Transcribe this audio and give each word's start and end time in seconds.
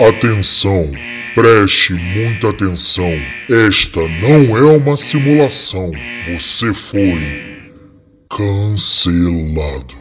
Atenção, 0.00 0.90
preste 1.36 1.92
muita 1.92 2.50
atenção. 2.50 3.12
Esta 3.48 4.00
não 4.20 4.56
é 4.56 4.76
uma 4.76 4.96
simulação. 4.96 5.92
Você 6.26 6.74
foi 6.74 7.72
cancelado. 8.28 9.94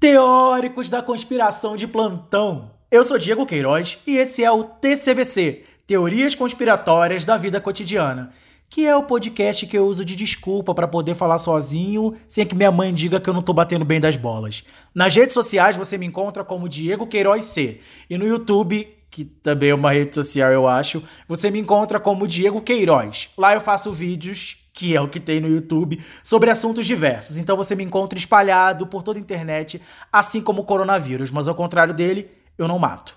Teóricos 0.00 0.90
da 0.90 1.00
conspiração 1.00 1.76
de 1.76 1.86
plantão. 1.86 2.72
Eu 2.90 3.04
sou 3.04 3.16
Diego 3.16 3.46
Queiroz 3.46 3.96
e 4.04 4.16
esse 4.16 4.42
é 4.42 4.50
o 4.50 4.64
TCVC 4.64 5.62
Teorias 5.86 6.34
Conspiratórias 6.34 7.24
da 7.24 7.36
Vida 7.36 7.60
Cotidiana 7.60 8.32
que 8.74 8.84
é 8.84 8.96
o 8.96 9.04
podcast 9.04 9.68
que 9.68 9.78
eu 9.78 9.86
uso 9.86 10.04
de 10.04 10.16
desculpa 10.16 10.74
para 10.74 10.88
poder 10.88 11.14
falar 11.14 11.38
sozinho, 11.38 12.12
sem 12.26 12.44
que 12.44 12.56
minha 12.56 12.72
mãe 12.72 12.92
diga 12.92 13.20
que 13.20 13.30
eu 13.30 13.32
não 13.32 13.40
tô 13.40 13.52
batendo 13.52 13.84
bem 13.84 14.00
das 14.00 14.16
bolas. 14.16 14.64
Nas 14.92 15.14
redes 15.14 15.32
sociais 15.32 15.76
você 15.76 15.96
me 15.96 16.04
encontra 16.04 16.42
como 16.42 16.68
Diego 16.68 17.06
Queiroz 17.06 17.44
C. 17.44 17.78
E 18.10 18.18
no 18.18 18.26
YouTube, 18.26 18.88
que 19.12 19.24
também 19.24 19.70
é 19.70 19.74
uma 19.76 19.92
rede 19.92 20.12
social, 20.12 20.50
eu 20.50 20.66
acho, 20.66 21.00
você 21.28 21.52
me 21.52 21.60
encontra 21.60 22.00
como 22.00 22.26
Diego 22.26 22.60
Queiroz. 22.60 23.30
Lá 23.38 23.54
eu 23.54 23.60
faço 23.60 23.92
vídeos 23.92 24.56
que 24.72 24.96
é 24.96 25.00
o 25.00 25.08
que 25.08 25.20
tem 25.20 25.40
no 25.40 25.46
YouTube, 25.46 26.04
sobre 26.24 26.50
assuntos 26.50 26.84
diversos. 26.84 27.36
Então 27.36 27.56
você 27.56 27.76
me 27.76 27.84
encontra 27.84 28.18
espalhado 28.18 28.88
por 28.88 29.04
toda 29.04 29.20
a 29.20 29.22
internet, 29.22 29.80
assim 30.12 30.40
como 30.40 30.62
o 30.62 30.64
coronavírus, 30.64 31.30
mas 31.30 31.46
ao 31.46 31.54
contrário 31.54 31.94
dele, 31.94 32.28
eu 32.58 32.66
não 32.66 32.80
mato. 32.80 33.14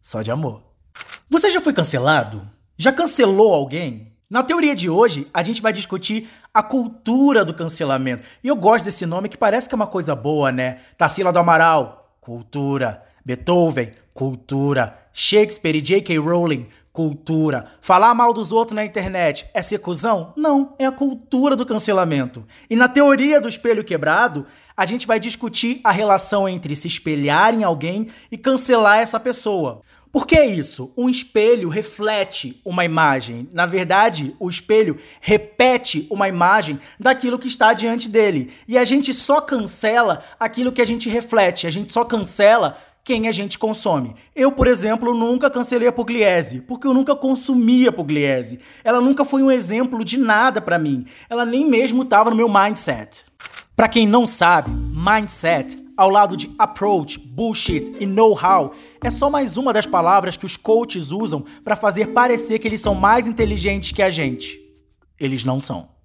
Só 0.00 0.22
de 0.22 0.30
amor. 0.30 0.62
Você 1.28 1.50
já 1.50 1.60
foi 1.60 1.74
cancelado? 1.74 2.48
Já 2.78 2.94
cancelou 2.94 3.52
alguém? 3.52 4.15
Na 4.28 4.42
teoria 4.42 4.74
de 4.74 4.90
hoje, 4.90 5.28
a 5.32 5.40
gente 5.40 5.62
vai 5.62 5.72
discutir 5.72 6.28
a 6.52 6.60
cultura 6.60 7.44
do 7.44 7.54
cancelamento. 7.54 8.24
E 8.42 8.48
eu 8.48 8.56
gosto 8.56 8.86
desse 8.86 9.06
nome 9.06 9.28
que 9.28 9.38
parece 9.38 9.68
que 9.68 9.74
é 9.74 9.76
uma 9.76 9.86
coisa 9.86 10.16
boa, 10.16 10.50
né? 10.50 10.78
Tarsila 10.98 11.32
do 11.32 11.38
Amaral, 11.38 12.10
cultura. 12.20 13.04
Beethoven, 13.24 13.92
cultura. 14.12 14.98
Shakespeare 15.12 15.76
e 15.76 15.80
J.K. 15.80 16.18
Rowling, 16.18 16.66
cultura. 16.92 17.66
Falar 17.80 18.14
mal 18.14 18.32
dos 18.32 18.50
outros 18.50 18.74
na 18.74 18.84
internet 18.84 19.48
é 19.54 19.62
ser 19.62 19.78
cuzão? 19.78 20.32
Não, 20.36 20.74
é 20.76 20.86
a 20.86 20.92
cultura 20.92 21.54
do 21.54 21.64
cancelamento. 21.64 22.44
E 22.68 22.74
na 22.74 22.88
teoria 22.88 23.40
do 23.40 23.48
espelho 23.48 23.84
quebrado, 23.84 24.44
a 24.76 24.84
gente 24.84 25.06
vai 25.06 25.20
discutir 25.20 25.80
a 25.84 25.92
relação 25.92 26.48
entre 26.48 26.74
se 26.74 26.88
espelhar 26.88 27.54
em 27.54 27.62
alguém 27.62 28.08
e 28.32 28.36
cancelar 28.36 28.98
essa 28.98 29.20
pessoa. 29.20 29.82
Por 30.16 30.26
que 30.26 30.42
isso? 30.42 30.90
Um 30.96 31.10
espelho 31.10 31.68
reflete 31.68 32.58
uma 32.64 32.86
imagem. 32.86 33.46
Na 33.52 33.66
verdade, 33.66 34.34
o 34.40 34.48
espelho 34.48 34.98
repete 35.20 36.06
uma 36.08 36.26
imagem 36.26 36.80
daquilo 36.98 37.38
que 37.38 37.48
está 37.48 37.74
diante 37.74 38.08
dele. 38.08 38.50
E 38.66 38.78
a 38.78 38.84
gente 38.86 39.12
só 39.12 39.42
cancela 39.42 40.24
aquilo 40.40 40.72
que 40.72 40.80
a 40.80 40.86
gente 40.86 41.10
reflete. 41.10 41.66
A 41.66 41.70
gente 41.70 41.92
só 41.92 42.02
cancela 42.02 42.78
quem 43.04 43.28
a 43.28 43.30
gente 43.30 43.58
consome. 43.58 44.16
Eu, 44.34 44.50
por 44.50 44.66
exemplo, 44.66 45.12
nunca 45.12 45.50
cancelei 45.50 45.86
a 45.86 45.92
Pugliese, 45.92 46.62
porque 46.62 46.86
eu 46.86 46.94
nunca 46.94 47.14
consumia 47.14 47.92
Pugliese. 47.92 48.58
Ela 48.82 49.02
nunca 49.02 49.22
foi 49.22 49.42
um 49.42 49.50
exemplo 49.50 50.02
de 50.02 50.16
nada 50.16 50.62
para 50.62 50.78
mim. 50.78 51.04
Ela 51.28 51.44
nem 51.44 51.68
mesmo 51.68 52.04
estava 52.04 52.30
no 52.30 52.36
meu 52.36 52.48
mindset. 52.48 53.26
Para 53.76 53.86
quem 53.86 54.06
não 54.06 54.26
sabe, 54.26 54.70
mindset 54.70 55.85
ao 55.96 56.10
lado 56.10 56.36
de 56.36 56.50
approach, 56.58 57.18
bullshit 57.18 57.94
e 57.98 58.06
know-how, 58.06 58.74
é 59.02 59.10
só 59.10 59.30
mais 59.30 59.56
uma 59.56 59.72
das 59.72 59.86
palavras 59.86 60.36
que 60.36 60.44
os 60.44 60.56
coaches 60.56 61.10
usam 61.10 61.44
para 61.64 61.74
fazer 61.74 62.08
parecer 62.08 62.58
que 62.58 62.68
eles 62.68 62.80
são 62.80 62.94
mais 62.94 63.26
inteligentes 63.26 63.92
que 63.92 64.02
a 64.02 64.10
gente. 64.10 64.60
Eles 65.18 65.44
não 65.44 65.58
são. 65.58 65.96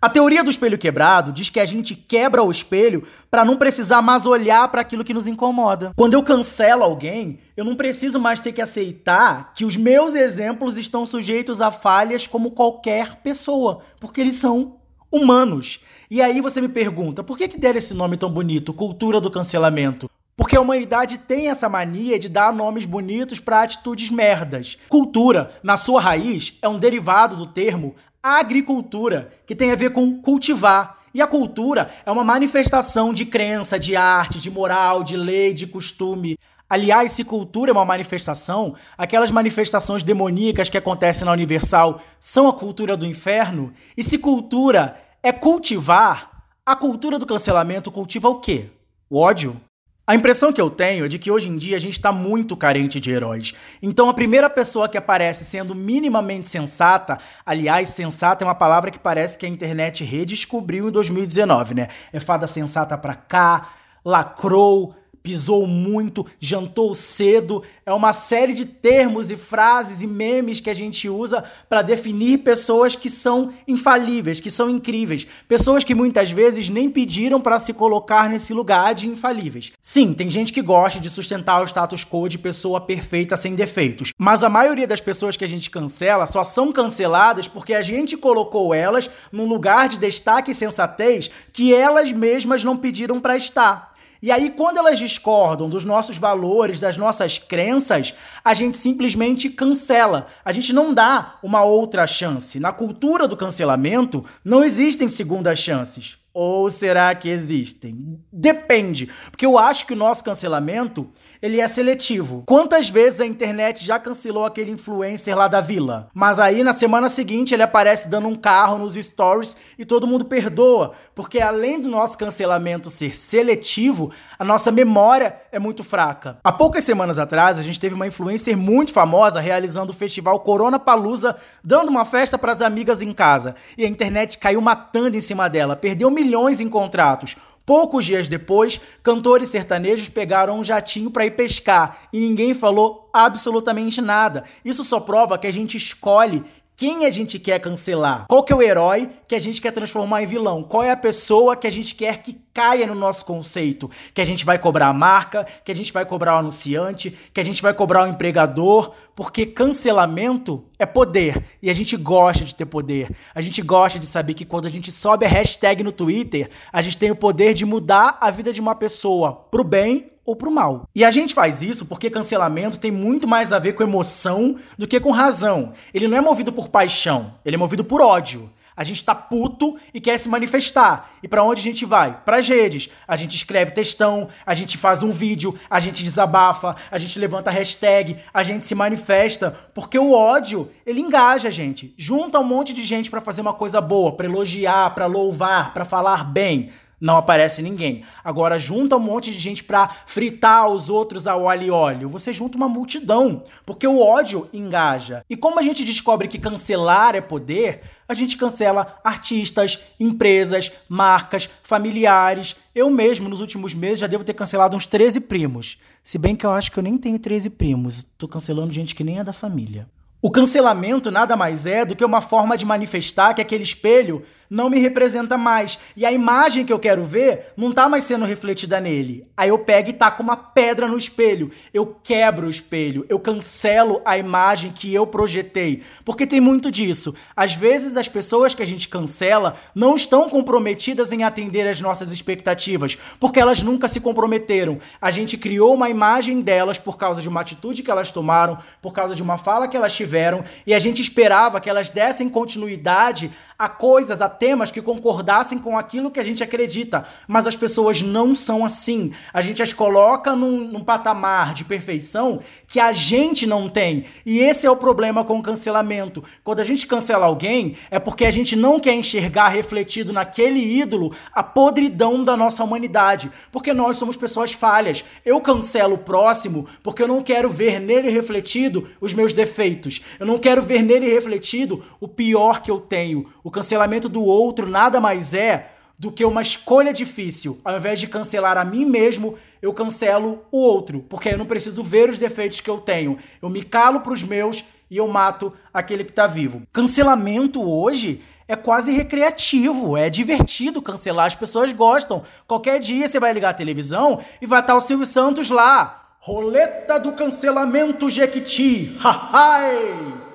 A 0.00 0.10
teoria 0.10 0.44
do 0.44 0.50
espelho 0.50 0.76
quebrado 0.76 1.32
diz 1.32 1.48
que 1.48 1.58
a 1.58 1.64
gente 1.64 1.94
quebra 1.94 2.42
o 2.42 2.50
espelho 2.50 3.02
para 3.30 3.44
não 3.44 3.56
precisar 3.56 4.02
mais 4.02 4.26
olhar 4.26 4.68
para 4.68 4.82
aquilo 4.82 5.02
que 5.02 5.14
nos 5.14 5.26
incomoda. 5.26 5.92
Quando 5.96 6.14
eu 6.14 6.22
cancelo 6.22 6.84
alguém, 6.84 7.40
eu 7.56 7.64
não 7.64 7.74
preciso 7.74 8.20
mais 8.20 8.38
ter 8.40 8.52
que 8.52 8.60
aceitar 8.60 9.54
que 9.54 9.64
os 9.64 9.76
meus 9.76 10.14
exemplos 10.14 10.76
estão 10.76 11.06
sujeitos 11.06 11.62
a 11.62 11.70
falhas 11.70 12.26
como 12.26 12.50
qualquer 12.50 13.16
pessoa, 13.16 13.80
porque 13.98 14.20
eles 14.20 14.36
são 14.36 14.76
humanos. 15.10 15.80
E 16.10 16.22
aí 16.22 16.40
você 16.40 16.60
me 16.60 16.68
pergunta, 16.68 17.22
por 17.22 17.36
que, 17.36 17.48
que 17.48 17.58
deram 17.58 17.78
esse 17.78 17.94
nome 17.94 18.16
tão 18.16 18.30
bonito, 18.30 18.72
cultura 18.72 19.20
do 19.20 19.30
cancelamento? 19.30 20.10
Porque 20.36 20.56
a 20.56 20.60
humanidade 20.60 21.18
tem 21.18 21.48
essa 21.48 21.68
mania 21.68 22.18
de 22.18 22.28
dar 22.28 22.52
nomes 22.52 22.84
bonitos 22.84 23.40
para 23.40 23.62
atitudes 23.62 24.10
merdas. 24.10 24.76
Cultura, 24.88 25.50
na 25.62 25.78
sua 25.78 26.00
raiz, 26.00 26.58
é 26.60 26.68
um 26.68 26.78
derivado 26.78 27.36
do 27.36 27.46
termo 27.46 27.94
agricultura, 28.22 29.32
que 29.46 29.54
tem 29.54 29.70
a 29.70 29.76
ver 29.76 29.90
com 29.90 30.20
cultivar. 30.20 30.98
E 31.14 31.22
a 31.22 31.26
cultura 31.26 31.90
é 32.04 32.10
uma 32.10 32.24
manifestação 32.24 33.14
de 33.14 33.24
crença, 33.24 33.78
de 33.78 33.96
arte, 33.96 34.38
de 34.38 34.50
moral, 34.50 35.02
de 35.02 35.16
lei, 35.16 35.54
de 35.54 35.66
costume. 35.66 36.36
Aliás, 36.68 37.12
se 37.12 37.22
cultura 37.22 37.70
é 37.70 37.72
uma 37.72 37.84
manifestação, 37.84 38.74
aquelas 38.98 39.30
manifestações 39.30 40.02
demoníacas 40.02 40.68
que 40.68 40.76
acontecem 40.76 41.24
na 41.24 41.32
Universal 41.32 42.02
são 42.18 42.48
a 42.48 42.52
cultura 42.52 42.96
do 42.96 43.06
inferno? 43.06 43.72
E 43.96 44.02
se 44.02 44.18
cultura 44.18 45.00
é 45.22 45.30
cultivar, 45.30 46.44
a 46.64 46.74
cultura 46.74 47.18
do 47.20 47.26
cancelamento 47.26 47.92
cultiva 47.92 48.28
o 48.28 48.40
quê? 48.40 48.70
O 49.08 49.20
ódio? 49.20 49.60
A 50.08 50.14
impressão 50.14 50.52
que 50.52 50.60
eu 50.60 50.70
tenho 50.70 51.04
é 51.04 51.08
de 51.08 51.18
que 51.18 51.30
hoje 51.30 51.48
em 51.48 51.56
dia 51.56 51.76
a 51.76 51.80
gente 51.80 51.94
está 51.94 52.10
muito 52.10 52.56
carente 52.56 53.00
de 53.00 53.10
heróis. 53.10 53.52
Então 53.80 54.08
a 54.08 54.14
primeira 54.14 54.50
pessoa 54.50 54.88
que 54.88 54.98
aparece 54.98 55.44
sendo 55.44 55.74
minimamente 55.74 56.48
sensata, 56.48 57.18
aliás, 57.44 57.88
sensata 57.88 58.44
é 58.44 58.46
uma 58.46 58.54
palavra 58.54 58.90
que 58.90 58.98
parece 58.98 59.38
que 59.38 59.46
a 59.46 59.48
internet 59.48 60.04
redescobriu 60.04 60.88
em 60.88 60.92
2019, 60.92 61.74
né? 61.74 61.88
É 62.12 62.18
fada 62.20 62.46
sensata 62.46 62.96
pra 62.96 63.14
cá, 63.14 63.68
lacrou, 64.04 64.94
pisou 65.26 65.66
muito, 65.66 66.24
jantou 66.38 66.94
cedo. 66.94 67.60
É 67.84 67.92
uma 67.92 68.12
série 68.12 68.54
de 68.54 68.64
termos 68.64 69.28
e 69.28 69.36
frases 69.36 70.00
e 70.00 70.06
memes 70.06 70.60
que 70.60 70.70
a 70.70 70.74
gente 70.74 71.08
usa 71.08 71.42
para 71.68 71.82
definir 71.82 72.38
pessoas 72.38 72.94
que 72.94 73.10
são 73.10 73.52
infalíveis, 73.66 74.38
que 74.38 74.52
são 74.52 74.70
incríveis. 74.70 75.26
Pessoas 75.48 75.82
que 75.82 75.96
muitas 75.96 76.30
vezes 76.30 76.68
nem 76.68 76.88
pediram 76.88 77.40
para 77.40 77.58
se 77.58 77.72
colocar 77.72 78.30
nesse 78.30 78.54
lugar 78.54 78.94
de 78.94 79.08
infalíveis. 79.08 79.72
Sim, 79.80 80.14
tem 80.14 80.30
gente 80.30 80.52
que 80.52 80.62
gosta 80.62 81.00
de 81.00 81.10
sustentar 81.10 81.60
o 81.60 81.66
status 81.66 82.04
quo 82.04 82.28
de 82.28 82.38
pessoa 82.38 82.80
perfeita 82.80 83.36
sem 83.36 83.56
defeitos, 83.56 84.12
mas 84.16 84.44
a 84.44 84.48
maioria 84.48 84.86
das 84.86 85.00
pessoas 85.00 85.36
que 85.36 85.44
a 85.44 85.48
gente 85.48 85.70
cancela 85.70 86.26
só 86.26 86.44
são 86.44 86.70
canceladas 86.70 87.48
porque 87.48 87.74
a 87.74 87.82
gente 87.82 88.16
colocou 88.16 88.72
elas 88.72 89.10
num 89.32 89.48
lugar 89.48 89.88
de 89.88 89.98
destaque 89.98 90.52
e 90.52 90.54
sensatez 90.54 91.28
que 91.52 91.74
elas 91.74 92.12
mesmas 92.12 92.62
não 92.62 92.76
pediram 92.76 93.20
para 93.20 93.36
estar. 93.36 93.95
E 94.22 94.32
aí, 94.32 94.50
quando 94.50 94.78
elas 94.78 94.98
discordam 94.98 95.68
dos 95.68 95.84
nossos 95.84 96.18
valores, 96.18 96.80
das 96.80 96.96
nossas 96.96 97.38
crenças, 97.38 98.14
a 98.44 98.54
gente 98.54 98.78
simplesmente 98.78 99.50
cancela. 99.50 100.26
A 100.44 100.52
gente 100.52 100.72
não 100.72 100.94
dá 100.94 101.38
uma 101.42 101.62
outra 101.62 102.06
chance. 102.06 102.58
Na 102.58 102.72
cultura 102.72 103.28
do 103.28 103.36
cancelamento, 103.36 104.24
não 104.44 104.64
existem 104.64 105.08
segundas 105.08 105.58
chances. 105.58 106.18
Ou 106.38 106.68
será 106.68 107.14
que 107.14 107.30
existem? 107.30 108.20
Depende, 108.30 109.08
porque 109.30 109.46
eu 109.46 109.58
acho 109.58 109.86
que 109.86 109.94
o 109.94 109.96
nosso 109.96 110.22
cancelamento 110.22 111.08
ele 111.40 111.62
é 111.62 111.66
seletivo. 111.68 112.42
Quantas 112.46 112.90
vezes 112.90 113.22
a 113.22 113.26
internet 113.26 113.82
já 113.82 113.98
cancelou 113.98 114.44
aquele 114.44 114.70
influencer 114.70 115.34
lá 115.34 115.48
da 115.48 115.62
vila? 115.62 116.10
Mas 116.12 116.38
aí 116.38 116.62
na 116.62 116.74
semana 116.74 117.08
seguinte 117.08 117.54
ele 117.54 117.62
aparece 117.62 118.10
dando 118.10 118.28
um 118.28 118.34
carro 118.34 118.76
nos 118.76 118.96
stories 118.96 119.56
e 119.78 119.84
todo 119.86 120.06
mundo 120.06 120.26
perdoa, 120.26 120.92
porque 121.14 121.40
além 121.40 121.80
do 121.80 121.88
nosso 121.88 122.18
cancelamento 122.18 122.90
ser 122.90 123.16
seletivo, 123.16 124.12
a 124.38 124.44
nossa 124.44 124.70
memória 124.70 125.40
é 125.50 125.58
muito 125.58 125.82
fraca. 125.82 126.38
Há 126.44 126.52
poucas 126.52 126.84
semanas 126.84 127.18
atrás 127.18 127.58
a 127.58 127.62
gente 127.62 127.80
teve 127.80 127.94
uma 127.94 128.06
influencer 128.06 128.58
muito 128.58 128.92
famosa 128.92 129.40
realizando 129.40 129.90
o 129.90 129.96
festival 129.96 130.40
Corona 130.40 130.78
Palusa, 130.78 131.34
dando 131.64 131.88
uma 131.88 132.04
festa 132.04 132.36
para 132.36 132.52
as 132.52 132.60
amigas 132.60 133.00
em 133.00 133.12
casa, 133.14 133.54
e 133.78 133.86
a 133.86 133.88
internet 133.88 134.36
caiu 134.36 134.60
matando 134.60 135.16
em 135.16 135.20
cima 135.20 135.48
dela, 135.48 135.74
perdeu 135.74 136.10
milhões 136.10 136.25
em 136.60 136.68
contratos. 136.68 137.36
Poucos 137.64 138.04
dias 138.04 138.28
depois, 138.28 138.80
cantores 139.02 139.48
sertanejos 139.48 140.08
pegaram 140.08 140.60
um 140.60 140.64
jatinho 140.64 141.10
para 141.10 141.26
ir 141.26 141.32
pescar 141.32 142.02
e 142.12 142.20
ninguém 142.20 142.54
falou 142.54 143.10
absolutamente 143.12 144.00
nada. 144.00 144.44
Isso 144.64 144.84
só 144.84 145.00
prova 145.00 145.36
que 145.36 145.48
a 145.48 145.52
gente 145.52 145.76
escolhe 145.76 146.44
quem 146.76 147.06
a 147.06 147.10
gente 147.10 147.38
quer 147.38 147.58
cancelar? 147.58 148.26
Qual 148.28 148.44
que 148.44 148.52
é 148.52 148.56
o 148.56 148.60
herói 148.60 149.10
que 149.26 149.34
a 149.34 149.38
gente 149.38 149.62
quer 149.62 149.72
transformar 149.72 150.22
em 150.22 150.26
vilão? 150.26 150.62
Qual 150.62 150.84
é 150.84 150.90
a 150.90 150.96
pessoa 150.96 151.56
que 151.56 151.66
a 151.66 151.70
gente 151.70 151.94
quer 151.94 152.20
que 152.20 152.38
caia 152.52 152.86
no 152.86 152.94
nosso 152.94 153.24
conceito? 153.24 153.90
Que 154.12 154.20
a 154.20 154.26
gente 154.26 154.44
vai 154.44 154.58
cobrar 154.58 154.88
a 154.88 154.92
marca, 154.92 155.46
que 155.64 155.72
a 155.72 155.74
gente 155.74 155.90
vai 155.90 156.04
cobrar 156.04 156.34
o 156.34 156.38
anunciante, 156.40 157.16
que 157.32 157.40
a 157.40 157.44
gente 157.44 157.62
vai 157.62 157.72
cobrar 157.72 158.04
o 158.04 158.08
empregador, 158.08 158.92
porque 159.16 159.46
cancelamento 159.46 160.62
é 160.78 160.84
poder 160.84 161.42
e 161.62 161.70
a 161.70 161.72
gente 161.72 161.96
gosta 161.96 162.44
de 162.44 162.54
ter 162.54 162.66
poder. 162.66 163.10
A 163.34 163.40
gente 163.40 163.62
gosta 163.62 163.98
de 163.98 164.04
saber 164.04 164.34
que 164.34 164.44
quando 164.44 164.66
a 164.66 164.70
gente 164.70 164.92
sobe 164.92 165.24
a 165.24 165.28
hashtag 165.28 165.82
no 165.82 165.90
Twitter, 165.90 166.50
a 166.70 166.82
gente 166.82 166.98
tem 166.98 167.10
o 167.10 167.16
poder 167.16 167.54
de 167.54 167.64
mudar 167.64 168.18
a 168.20 168.30
vida 168.30 168.52
de 168.52 168.60
uma 168.60 168.74
pessoa 168.74 169.32
pro 169.32 169.64
bem 169.64 170.12
ou 170.22 170.36
pro 170.36 170.50
mal. 170.50 170.86
E 170.94 171.02
a 171.02 171.10
gente 171.10 171.32
faz 171.32 171.62
isso 171.62 171.86
porque 171.86 172.10
cancelamento 172.10 172.78
tem 172.78 172.90
muito 172.90 173.26
mais 173.26 173.54
a 173.54 173.58
ver 173.58 173.72
com 173.72 173.82
emoção 173.82 174.56
do 174.76 174.86
que 174.86 175.00
com 175.00 175.10
razão. 175.10 175.72
Ele 175.94 176.08
não 176.08 176.18
é 176.18 176.20
movido 176.20 176.52
por 176.52 176.68
paixão, 176.68 177.32
ele 177.42 177.56
é 177.56 177.58
movido 177.58 177.84
por 177.84 178.02
ódio. 178.02 178.50
A 178.76 178.84
gente 178.84 179.02
tá 179.02 179.14
puto 179.14 179.78
e 179.94 180.00
quer 180.00 180.18
se 180.18 180.28
manifestar. 180.28 181.10
E 181.22 181.28
para 181.28 181.42
onde 181.42 181.60
a 181.60 181.64
gente 181.64 181.84
vai? 181.84 182.20
Pras 182.24 182.46
redes. 182.48 182.90
A 183.08 183.16
gente 183.16 183.34
escreve 183.34 183.70
textão, 183.70 184.28
a 184.44 184.52
gente 184.52 184.76
faz 184.76 185.02
um 185.02 185.10
vídeo, 185.10 185.58
a 185.70 185.80
gente 185.80 186.04
desabafa, 186.04 186.76
a 186.90 186.98
gente 186.98 187.18
levanta 187.18 187.50
hashtag, 187.50 188.18
a 188.32 188.42
gente 188.42 188.66
se 188.66 188.74
manifesta, 188.74 189.56
porque 189.72 189.98
o 189.98 190.12
ódio, 190.12 190.70
ele 190.84 191.00
engaja 191.00 191.48
a 191.48 191.50
gente. 191.50 191.94
Junta 191.96 192.38
um 192.38 192.44
monte 192.44 192.72
de 192.74 192.84
gente 192.84 193.10
para 193.10 193.20
fazer 193.20 193.40
uma 193.40 193.54
coisa 193.54 193.80
boa, 193.80 194.12
para 194.12 194.26
elogiar, 194.26 194.94
para 194.94 195.06
louvar, 195.06 195.72
para 195.72 195.84
falar 195.84 196.24
bem 196.24 196.70
não 197.00 197.16
aparece 197.16 197.62
ninguém. 197.62 198.02
Agora 198.24 198.58
junta 198.58 198.96
um 198.96 199.00
monte 199.00 199.30
de 199.30 199.38
gente 199.38 199.62
para 199.62 199.88
fritar 200.06 200.68
os 200.68 200.88
outros 200.88 201.26
ao 201.26 201.42
óleo 201.42 201.64
e 201.64 201.70
óleo. 201.70 202.08
Você 202.08 202.32
junta 202.32 202.56
uma 202.56 202.68
multidão, 202.68 203.42
porque 203.64 203.86
o 203.86 204.00
ódio 204.00 204.48
engaja. 204.52 205.24
E 205.28 205.36
como 205.36 205.58
a 205.58 205.62
gente 205.62 205.84
descobre 205.84 206.28
que 206.28 206.38
cancelar 206.38 207.14
é 207.14 207.20
poder, 207.20 207.82
a 208.08 208.14
gente 208.14 208.36
cancela 208.36 208.98
artistas, 209.04 209.78
empresas, 210.00 210.72
marcas, 210.88 211.48
familiares. 211.62 212.56
Eu 212.74 212.90
mesmo, 212.90 213.28
nos 213.28 213.40
últimos 213.40 213.74
meses, 213.74 214.00
já 214.00 214.06
devo 214.06 214.24
ter 214.24 214.34
cancelado 214.34 214.76
uns 214.76 214.86
13 214.86 215.20
primos. 215.20 215.78
Se 216.02 216.18
bem 216.18 216.34
que 216.34 216.46
eu 216.46 216.50
acho 216.50 216.70
que 216.70 216.78
eu 216.78 216.82
nem 216.82 216.96
tenho 216.96 217.18
13 217.18 217.50
primos. 217.50 218.06
Tô 218.16 218.26
cancelando 218.26 218.72
gente 218.72 218.94
que 218.94 219.04
nem 219.04 219.18
é 219.18 219.24
da 219.24 219.32
família. 219.32 219.88
O 220.22 220.30
cancelamento 220.30 221.10
nada 221.10 221.36
mais 221.36 221.66
é 221.66 221.84
do 221.84 221.94
que 221.94 222.04
uma 222.04 222.20
forma 222.20 222.56
de 222.56 222.64
manifestar 222.64 223.34
que 223.34 223.40
aquele 223.40 223.62
espelho 223.62 224.24
não 224.48 224.70
me 224.70 224.78
representa 224.78 225.36
mais. 225.36 225.78
E 225.96 226.04
a 226.04 226.12
imagem 226.12 226.64
que 226.64 226.72
eu 226.72 226.78
quero 226.78 227.04
ver 227.04 227.52
não 227.56 227.72
tá 227.72 227.88
mais 227.88 228.04
sendo 228.04 228.24
refletida 228.24 228.80
nele. 228.80 229.26
Aí 229.36 229.48
eu 229.48 229.58
pego 229.58 229.90
e 229.90 229.92
taco 229.92 230.22
uma 230.22 230.36
pedra 230.36 230.88
no 230.88 230.96
espelho. 230.98 231.50
Eu 231.72 231.96
quebro 232.02 232.46
o 232.46 232.50
espelho. 232.50 233.04
Eu 233.08 233.18
cancelo 233.18 234.00
a 234.04 234.16
imagem 234.16 234.72
que 234.72 234.92
eu 234.92 235.06
projetei. 235.06 235.82
Porque 236.04 236.26
tem 236.26 236.40
muito 236.40 236.70
disso. 236.70 237.14
Às 237.34 237.54
vezes 237.54 237.96
as 237.96 238.08
pessoas 238.08 238.54
que 238.54 238.62
a 238.62 238.66
gente 238.66 238.88
cancela 238.88 239.54
não 239.74 239.96
estão 239.96 240.28
comprometidas 240.28 241.12
em 241.12 241.24
atender 241.24 241.66
às 241.66 241.80
nossas 241.80 242.12
expectativas. 242.12 242.96
Porque 243.18 243.40
elas 243.40 243.62
nunca 243.62 243.88
se 243.88 244.00
comprometeram. 244.00 244.78
A 245.00 245.10
gente 245.10 245.36
criou 245.36 245.74
uma 245.74 245.90
imagem 245.90 246.40
delas 246.40 246.78
por 246.78 246.96
causa 246.96 247.20
de 247.20 247.28
uma 247.28 247.40
atitude 247.40 247.82
que 247.82 247.90
elas 247.90 248.10
tomaram, 248.10 248.58
por 248.80 248.92
causa 248.92 249.14
de 249.14 249.22
uma 249.22 249.36
fala 249.36 249.68
que 249.68 249.76
elas 249.76 249.94
tiveram. 249.94 250.44
E 250.66 250.74
a 250.74 250.78
gente 250.78 251.02
esperava 251.02 251.60
que 251.60 251.68
elas 251.68 251.90
dessem 251.90 252.28
continuidade 252.28 253.30
a 253.58 253.68
coisas, 253.68 254.20
a 254.20 254.28
temas 254.38 254.70
que 254.70 254.82
concordassem 254.82 255.58
com 255.58 255.76
aquilo 255.76 256.10
que 256.10 256.20
a 256.20 256.24
gente 256.24 256.42
acredita. 256.42 257.04
Mas 257.26 257.46
as 257.46 257.56
pessoas 257.56 258.02
não 258.02 258.34
são 258.34 258.64
assim. 258.64 259.12
A 259.32 259.40
gente 259.40 259.62
as 259.62 259.72
coloca 259.72 260.34
num, 260.34 260.66
num 260.68 260.84
patamar 260.84 261.54
de 261.54 261.64
perfeição 261.64 262.40
que 262.66 262.80
a 262.80 262.92
gente 262.92 263.46
não 263.46 263.68
tem. 263.68 264.04
E 264.24 264.38
esse 264.38 264.66
é 264.66 264.70
o 264.70 264.76
problema 264.76 265.24
com 265.24 265.38
o 265.38 265.42
cancelamento. 265.42 266.22
Quando 266.42 266.60
a 266.60 266.64
gente 266.64 266.86
cancela 266.86 267.26
alguém, 267.26 267.76
é 267.90 267.98
porque 267.98 268.24
a 268.24 268.30
gente 268.30 268.56
não 268.56 268.80
quer 268.80 268.94
enxergar 268.94 269.48
refletido 269.48 270.12
naquele 270.12 270.60
ídolo 270.60 271.14
a 271.32 271.42
podridão 271.42 272.24
da 272.24 272.36
nossa 272.36 272.64
humanidade. 272.64 273.30
Porque 273.52 273.72
nós 273.72 273.96
somos 273.96 274.16
pessoas 274.16 274.52
falhas. 274.52 275.04
Eu 275.24 275.40
cancelo 275.40 275.94
o 275.94 275.98
próximo 275.98 276.66
porque 276.82 277.02
eu 277.02 277.08
não 277.08 277.22
quero 277.22 277.48
ver 277.48 277.80
nele 277.80 278.08
refletido 278.10 278.88
os 279.00 279.14
meus 279.14 279.32
defeitos. 279.32 280.00
Eu 280.18 280.26
não 280.26 280.38
quero 280.38 280.62
ver 280.62 280.82
nele 280.82 281.08
refletido 281.08 281.82
o 282.00 282.08
pior 282.08 282.62
que 282.62 282.70
eu 282.70 282.80
tenho. 282.80 283.26
O 283.42 283.50
cancelamento 283.50 284.08
do 284.08 284.25
outro 284.26 284.68
nada 284.68 285.00
mais 285.00 285.34
é 285.34 285.70
do 285.98 286.12
que 286.12 286.24
uma 286.24 286.42
escolha 286.42 286.92
difícil. 286.92 287.58
Ao 287.64 287.76
invés 287.76 287.98
de 287.98 288.06
cancelar 288.06 288.58
a 288.58 288.64
mim 288.64 288.84
mesmo, 288.84 289.34
eu 289.62 289.72
cancelo 289.72 290.44
o 290.52 290.58
outro, 290.58 291.00
porque 291.08 291.30
eu 291.30 291.38
não 291.38 291.46
preciso 291.46 291.82
ver 291.82 292.10
os 292.10 292.18
defeitos 292.18 292.60
que 292.60 292.68
eu 292.68 292.78
tenho. 292.78 293.18
Eu 293.40 293.48
me 293.48 293.62
calo 293.62 294.00
para 294.00 294.12
os 294.12 294.22
meus 294.22 294.62
e 294.90 294.96
eu 294.98 295.08
mato 295.08 295.52
aquele 295.72 296.04
que 296.04 296.10
está 296.10 296.26
vivo. 296.26 296.62
Cancelamento 296.72 297.62
hoje 297.62 298.22
é 298.48 298.54
quase 298.54 298.92
recreativo, 298.92 299.96
é 299.96 300.08
divertido 300.08 300.82
cancelar, 300.82 301.26
as 301.26 301.34
pessoas 301.34 301.72
gostam. 301.72 302.22
Qualquer 302.46 302.78
dia 302.78 303.08
você 303.08 303.18
vai 303.18 303.32
ligar 303.32 303.50
a 303.50 303.54
televisão 303.54 304.20
e 304.40 304.46
vai 304.46 304.60
estar 304.60 304.76
o 304.76 304.80
Silvio 304.80 305.06
Santos 305.06 305.50
lá. 305.50 306.16
Roleta 306.20 306.98
do 306.98 307.12
cancelamento 307.12 308.08
Jequiti. 308.08 308.96
Hahai! 309.02 310.26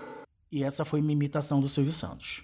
E 0.51 0.63
essa 0.63 0.83
foi 0.83 0.99
minha 0.99 1.13
imitação 1.13 1.61
do 1.61 1.69
Silvio 1.69 1.93
Santos. 1.93 2.43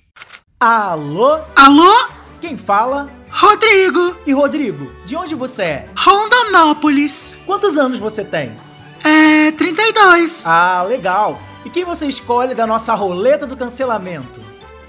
Alô? 0.59 1.39
Alô? 1.55 2.07
Quem 2.41 2.57
fala? 2.57 3.11
Rodrigo. 3.29 4.15
E 4.25 4.33
Rodrigo, 4.33 4.91
de 5.05 5.15
onde 5.15 5.35
você 5.35 5.61
é? 5.61 5.89
Rondonópolis. 5.95 7.37
Quantos 7.45 7.77
anos 7.77 7.99
você 7.99 8.25
tem? 8.25 8.57
É, 9.03 9.51
32. 9.51 10.47
Ah, 10.47 10.81
legal. 10.81 11.39
E 11.63 11.69
quem 11.69 11.83
você 11.85 12.07
escolhe 12.07 12.55
da 12.55 12.65
nossa 12.65 12.95
roleta 12.95 13.45
do 13.45 13.55
cancelamento? 13.55 14.41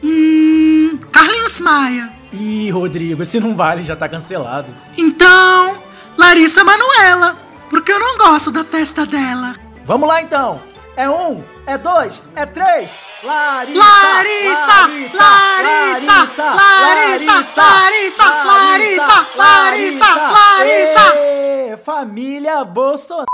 Hum, 0.02 0.98
Carlinhos 1.12 1.60
Maia. 1.60 2.14
Ih, 2.32 2.70
Rodrigo, 2.70 3.22
esse 3.22 3.38
não 3.38 3.54
vale, 3.54 3.82
já 3.82 3.94
tá 3.94 4.08
cancelado. 4.08 4.72
Então, 4.96 5.82
Larissa 6.16 6.64
Manuela, 6.64 7.36
porque 7.68 7.92
eu 7.92 8.00
não 8.00 8.16
gosto 8.16 8.50
da 8.50 8.64
testa 8.64 9.04
dela. 9.04 9.54
Vamos 9.84 10.08
lá 10.08 10.22
então. 10.22 10.62
É 10.98 11.08
um, 11.08 11.44
é 11.64 11.78
dois, 11.78 12.20
é 12.34 12.44
três. 12.44 12.90
Larissa! 13.22 13.78
Larissa! 13.78 14.66
Larissa! 15.14 16.12
Larissa! 16.12 16.42
Larissa! 16.56 18.24
Larissa! 18.42 19.36
Larissa! 19.36 20.14
Larissa! 20.16 21.76
Família 21.84 22.64
Bolsonaro. 22.64 23.28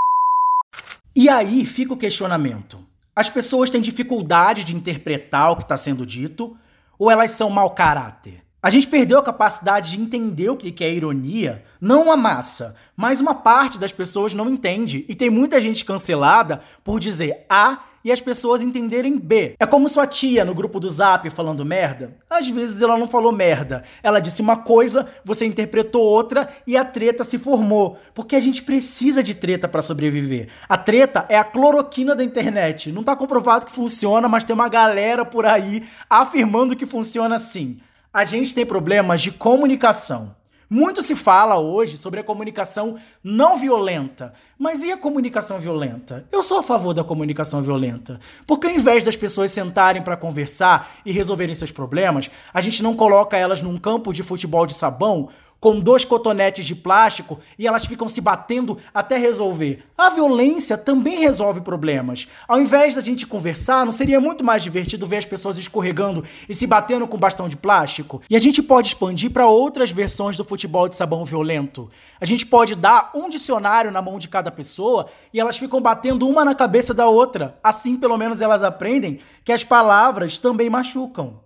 E 1.16 1.26
aí 1.30 1.64
fica 1.64 1.94
o 1.94 1.96
questionamento. 1.96 2.86
As 3.16 3.30
pessoas 3.30 3.70
têm 3.70 3.80
dificuldade 3.80 4.62
de 4.62 4.76
interpretar 4.76 5.52
o 5.52 5.56
que 5.56 5.62
está 5.62 5.78
sendo 5.78 6.04
dito 6.04 6.54
ou 6.98 7.10
elas 7.10 7.30
são 7.30 7.48
mau 7.48 7.70
caráter? 7.70 8.44
A 8.64 8.70
gente 8.70 8.88
perdeu 8.88 9.18
a 9.18 9.22
capacidade 9.22 9.90
de 9.90 10.00
entender 10.00 10.48
o 10.48 10.56
que 10.56 10.82
é 10.82 10.90
ironia. 10.90 11.62
Não 11.78 12.10
a 12.10 12.16
massa, 12.16 12.74
mas 12.96 13.20
uma 13.20 13.34
parte 13.34 13.78
das 13.78 13.92
pessoas 13.92 14.32
não 14.32 14.48
entende. 14.48 15.04
E 15.06 15.14
tem 15.14 15.28
muita 15.28 15.60
gente 15.60 15.84
cancelada 15.84 16.62
por 16.82 16.98
dizer 16.98 17.44
A 17.46 17.80
e 18.02 18.10
as 18.10 18.22
pessoas 18.22 18.62
entenderem 18.62 19.18
B. 19.18 19.54
É 19.58 19.66
como 19.66 19.86
sua 19.86 20.06
tia 20.06 20.46
no 20.46 20.54
grupo 20.54 20.80
do 20.80 20.88
Zap 20.88 21.28
falando 21.28 21.62
merda. 21.62 22.16
Às 22.30 22.48
vezes 22.48 22.80
ela 22.80 22.96
não 22.96 23.06
falou 23.06 23.32
merda. 23.32 23.84
Ela 24.02 24.18
disse 24.18 24.40
uma 24.40 24.56
coisa, 24.56 25.06
você 25.22 25.44
interpretou 25.44 26.00
outra 26.00 26.48
e 26.66 26.74
a 26.74 26.86
treta 26.86 27.22
se 27.22 27.38
formou. 27.38 27.98
Porque 28.14 28.34
a 28.34 28.40
gente 28.40 28.62
precisa 28.62 29.22
de 29.22 29.34
treta 29.34 29.68
para 29.68 29.82
sobreviver. 29.82 30.48
A 30.66 30.78
treta 30.78 31.26
é 31.28 31.36
a 31.36 31.44
cloroquina 31.44 32.14
da 32.14 32.24
internet. 32.24 32.90
Não 32.90 33.04
tá 33.04 33.14
comprovado 33.14 33.66
que 33.66 33.72
funciona, 33.72 34.26
mas 34.26 34.42
tem 34.42 34.54
uma 34.54 34.70
galera 34.70 35.22
por 35.22 35.44
aí 35.44 35.82
afirmando 36.08 36.74
que 36.74 36.86
funciona 36.86 37.36
assim. 37.36 37.78
A 38.14 38.24
gente 38.24 38.54
tem 38.54 38.64
problemas 38.64 39.20
de 39.22 39.32
comunicação. 39.32 40.36
Muito 40.70 41.02
se 41.02 41.16
fala 41.16 41.58
hoje 41.58 41.98
sobre 41.98 42.20
a 42.20 42.24
comunicação 42.24 42.96
não 43.24 43.56
violenta. 43.56 44.32
Mas 44.56 44.84
e 44.84 44.92
a 44.92 44.96
comunicação 44.96 45.58
violenta? 45.58 46.24
Eu 46.30 46.40
sou 46.40 46.60
a 46.60 46.62
favor 46.62 46.94
da 46.94 47.02
comunicação 47.02 47.60
violenta. 47.60 48.20
Porque 48.46 48.68
ao 48.68 48.72
invés 48.72 49.02
das 49.02 49.16
pessoas 49.16 49.50
sentarem 49.50 50.00
para 50.00 50.16
conversar 50.16 50.92
e 51.04 51.10
resolverem 51.10 51.56
seus 51.56 51.72
problemas, 51.72 52.30
a 52.52 52.60
gente 52.60 52.84
não 52.84 52.94
coloca 52.94 53.36
elas 53.36 53.60
num 53.62 53.76
campo 53.76 54.12
de 54.12 54.22
futebol 54.22 54.64
de 54.64 54.74
sabão 54.74 55.28
com 55.64 55.80
dois 55.80 56.04
cotonetes 56.04 56.66
de 56.66 56.74
plástico 56.74 57.40
e 57.58 57.66
elas 57.66 57.86
ficam 57.86 58.06
se 58.06 58.20
batendo 58.20 58.76
até 58.92 59.16
resolver. 59.16 59.82
A 59.96 60.10
violência 60.10 60.76
também 60.76 61.20
resolve 61.20 61.62
problemas. 61.62 62.28
Ao 62.46 62.60
invés 62.60 62.96
da 62.96 63.00
gente 63.00 63.26
conversar, 63.26 63.86
não 63.86 63.90
seria 63.90 64.20
muito 64.20 64.44
mais 64.44 64.62
divertido 64.62 65.06
ver 65.06 65.16
as 65.16 65.24
pessoas 65.24 65.56
escorregando 65.56 66.22
e 66.46 66.54
se 66.54 66.66
batendo 66.66 67.08
com 67.08 67.16
bastão 67.16 67.48
de 67.48 67.56
plástico? 67.56 68.20
E 68.28 68.36
a 68.36 68.38
gente 68.38 68.62
pode 68.62 68.88
expandir 68.88 69.30
para 69.30 69.46
outras 69.46 69.90
versões 69.90 70.36
do 70.36 70.44
futebol 70.44 70.86
de 70.86 70.96
sabão 70.96 71.24
violento. 71.24 71.88
A 72.20 72.26
gente 72.26 72.44
pode 72.44 72.74
dar 72.74 73.10
um 73.14 73.30
dicionário 73.30 73.90
na 73.90 74.02
mão 74.02 74.18
de 74.18 74.28
cada 74.28 74.50
pessoa 74.50 75.06
e 75.32 75.40
elas 75.40 75.56
ficam 75.56 75.80
batendo 75.80 76.28
uma 76.28 76.44
na 76.44 76.54
cabeça 76.54 76.92
da 76.92 77.08
outra. 77.08 77.58
Assim, 77.62 77.96
pelo 77.96 78.18
menos, 78.18 78.42
elas 78.42 78.62
aprendem 78.62 79.18
que 79.42 79.50
as 79.50 79.64
palavras 79.64 80.36
também 80.36 80.68
machucam. 80.68 81.42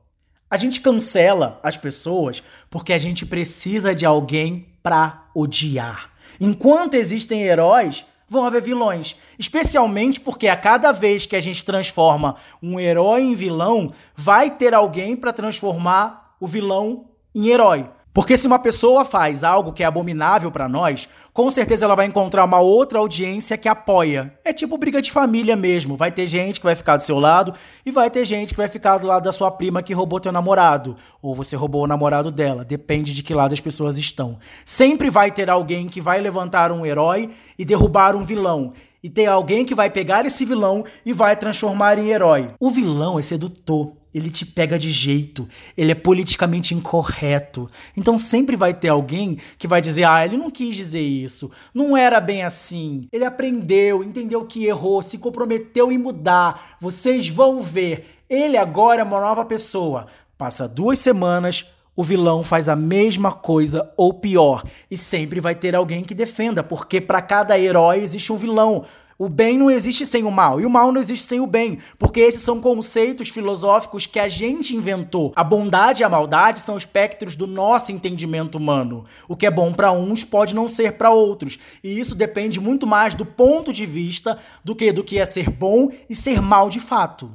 A 0.51 0.57
gente 0.57 0.81
cancela 0.81 1.61
as 1.63 1.77
pessoas 1.77 2.43
porque 2.71 2.93
a 2.93 2.99
gente 2.99 3.27
precisa 3.27 3.95
de 3.95 4.07
alguém 4.07 4.67
para 4.83 5.29
odiar. 5.35 6.11
Enquanto 6.41 6.95
existem 6.95 7.43
heróis, 7.43 8.05
vão 8.29 8.45
haver 8.45 8.63
vilões. 8.63 9.17
Especialmente 9.39 10.21
porque 10.21 10.49
a 10.49 10.57
cada 10.57 10.93
vez 10.93 11.27
que 11.27 11.37
a 11.37 11.41
gente 11.41 11.65
transforma 11.65 12.37
um 12.63 12.79
herói 12.79 13.23
em 13.23 13.35
vilão, 13.35 13.93
vai 14.15 14.51
ter 14.51 14.75
alguém 14.75 15.17
para 15.17 15.33
transformar 15.33 16.37
o 16.41 16.47
vilão 16.47 17.07
em 17.35 17.49
herói. 17.49 17.89
Porque 18.19 18.37
se 18.37 18.49
uma 18.49 18.59
pessoa 18.59 19.05
faz 19.05 19.45
algo 19.45 19.73
que 19.73 19.85
é 19.85 19.87
abominável 19.87 20.51
para 20.51 20.69
nós, 20.69 21.09
com 21.33 21.49
certeza 21.53 21.85
ela 21.85 21.95
vai 21.95 22.05
encontrar 22.05 22.45
uma 22.45 22.59
outra 22.59 22.99
audiência 22.99 23.57
que 23.57 23.69
apoia. 23.69 24.35
É 24.45 24.53
tipo 24.53 24.77
briga 24.77 25.01
de 25.01 25.13
família 25.13 25.55
mesmo. 25.55 25.97
Vai 25.97 26.11
ter 26.11 26.27
gente 26.27 26.59
que 26.59 26.67
vai 26.67 26.75
ficar 26.75 26.97
do 26.97 27.05
seu 27.05 27.17
lado 27.21 27.55
e 27.87 27.93
vai 27.93 28.11
ter 28.11 28.27
gente 28.27 28.55
que 28.55 28.57
vai 28.57 28.67
ficar 28.67 28.99
do 28.99 29.07
lado 29.07 29.23
da 29.23 29.31
sua 29.31 29.53
prima 29.53 29.85
que 29.85 29.95
roubou 29.95 30.19
teu 30.19 30.33
namorado. 30.33 30.97
Ou 31.23 31.33
você 31.33 31.55
roubou 31.55 31.85
o 31.85 31.87
namorado 31.87 32.33
dela. 32.33 32.65
Depende 32.65 33.15
de 33.15 33.23
que 33.23 33.33
lado 33.33 33.53
as 33.53 33.61
pessoas 33.61 33.97
estão. 33.97 34.37
Sempre 34.65 35.11
vai 35.11 35.31
ter 35.31 35.49
alguém 35.49 35.87
que 35.87 36.01
vai 36.01 36.21
levantar 36.21 36.73
um 36.73 36.85
herói 36.85 37.31
e 37.57 37.65
derrubar 37.65 38.17
um 38.17 38.25
vilão. 38.25 38.73
E 39.01 39.09
tem 39.09 39.29
alguém 39.29 39.65
que 39.65 39.77
vai 39.77 39.91
pegar 39.91 40.27
esse 40.27 40.45
vilão 40.45 40.85
e 41.07 41.13
vai 41.13 41.37
transformar 41.37 42.01
em 42.01 42.09
herói. 42.09 42.51
O 42.59 42.69
vilão 42.69 43.17
é 43.17 43.23
sedutor. 43.23 43.93
Ele 44.15 44.31
te 44.31 44.47
pega 44.47 44.79
de 44.79 44.91
jeito, 44.91 45.49
ele 45.77 45.93
é 45.93 45.95
politicamente 45.95 46.75
incorreto. 46.75 47.69
Então 47.97 48.19
sempre 48.19 48.57
vai 48.57 48.73
ter 48.73 48.89
alguém 48.89 49.39
que 49.59 49.69
vai 49.69 49.81
dizer: 49.81 50.05
ah, 50.05 50.25
ele 50.25 50.37
não 50.37 50.51
quis 50.51 50.77
dizer 50.77 51.01
isso, 51.01 51.51
não 51.73 51.97
era 51.97 52.21
bem 52.21 52.43
assim. 52.43 53.09
Ele 53.13 53.25
aprendeu, 53.25 54.03
entendeu 54.03 54.45
que 54.45 54.65
errou, 54.65 55.03
se 55.03 55.19
comprometeu 55.19 55.93
em 55.93 55.99
mudar. 55.99 56.77
Vocês 56.81 57.29
vão 57.29 57.61
ver, 57.61 58.07
ele 58.29 58.57
agora 58.57 59.01
é 59.01 59.05
uma 59.05 59.21
nova 59.21 59.45
pessoa. 59.45 60.07
Passa 60.37 60.69
duas 60.69 60.99
semanas, 60.99 61.67
o 61.97 62.05
vilão 62.05 62.45
faz 62.45 62.69
a 62.69 62.77
mesma 62.77 63.33
coisa 63.33 63.93
ou 63.97 64.15
pior. 64.15 64.63
E 64.89 64.97
sempre 64.97 65.41
vai 65.41 65.55
ter 65.55 65.75
alguém 65.75 66.05
que 66.05 66.15
defenda, 66.15 66.63
porque 66.63 67.01
para 67.01 67.21
cada 67.21 67.59
herói 67.59 68.03
existe 68.03 68.33
um 68.33 68.37
vilão. 68.37 68.85
O 69.21 69.29
bem 69.29 69.59
não 69.59 69.69
existe 69.69 70.07
sem 70.07 70.23
o 70.23 70.31
mal, 70.31 70.61
e 70.61 70.65
o 70.65 70.71
mal 70.71 70.93
não 70.93 71.01
existe 71.01 71.27
sem 71.27 71.41
o 71.41 71.47
bem, 71.47 71.81
porque 71.99 72.21
esses 72.21 72.41
são 72.41 72.61
conceitos 72.61 73.31
filosóficos 73.31 74.07
que 74.07 74.21
a 74.21 74.29
gente 74.29 74.77
inventou. 74.77 75.33
A 75.35 75.43
bondade 75.43 76.03
e 76.03 76.05
a 76.05 76.09
maldade 76.09 76.61
são 76.61 76.77
espectros 76.77 77.35
do 77.35 77.45
nosso 77.45 77.91
entendimento 77.91 78.57
humano. 78.57 79.05
O 79.29 79.37
que 79.37 79.45
é 79.45 79.51
bom 79.51 79.73
para 79.73 79.91
uns 79.91 80.23
pode 80.23 80.55
não 80.55 80.69
ser 80.69 80.93
para 80.93 81.11
outros, 81.11 81.59
e 81.83 81.99
isso 81.99 82.15
depende 82.15 82.61
muito 82.61 82.87
mais 82.87 83.17
do 83.17 83.27
ponto 83.27 83.73
de 83.73 83.85
vista 83.85 84.39
do 84.63 84.77
que 84.77 84.93
do 84.93 85.03
que 85.03 85.19
é 85.19 85.25
ser 85.25 85.51
bom 85.51 85.91
e 86.09 86.15
ser 86.15 86.41
mal 86.41 86.69
de 86.69 86.79
fato. 86.79 87.29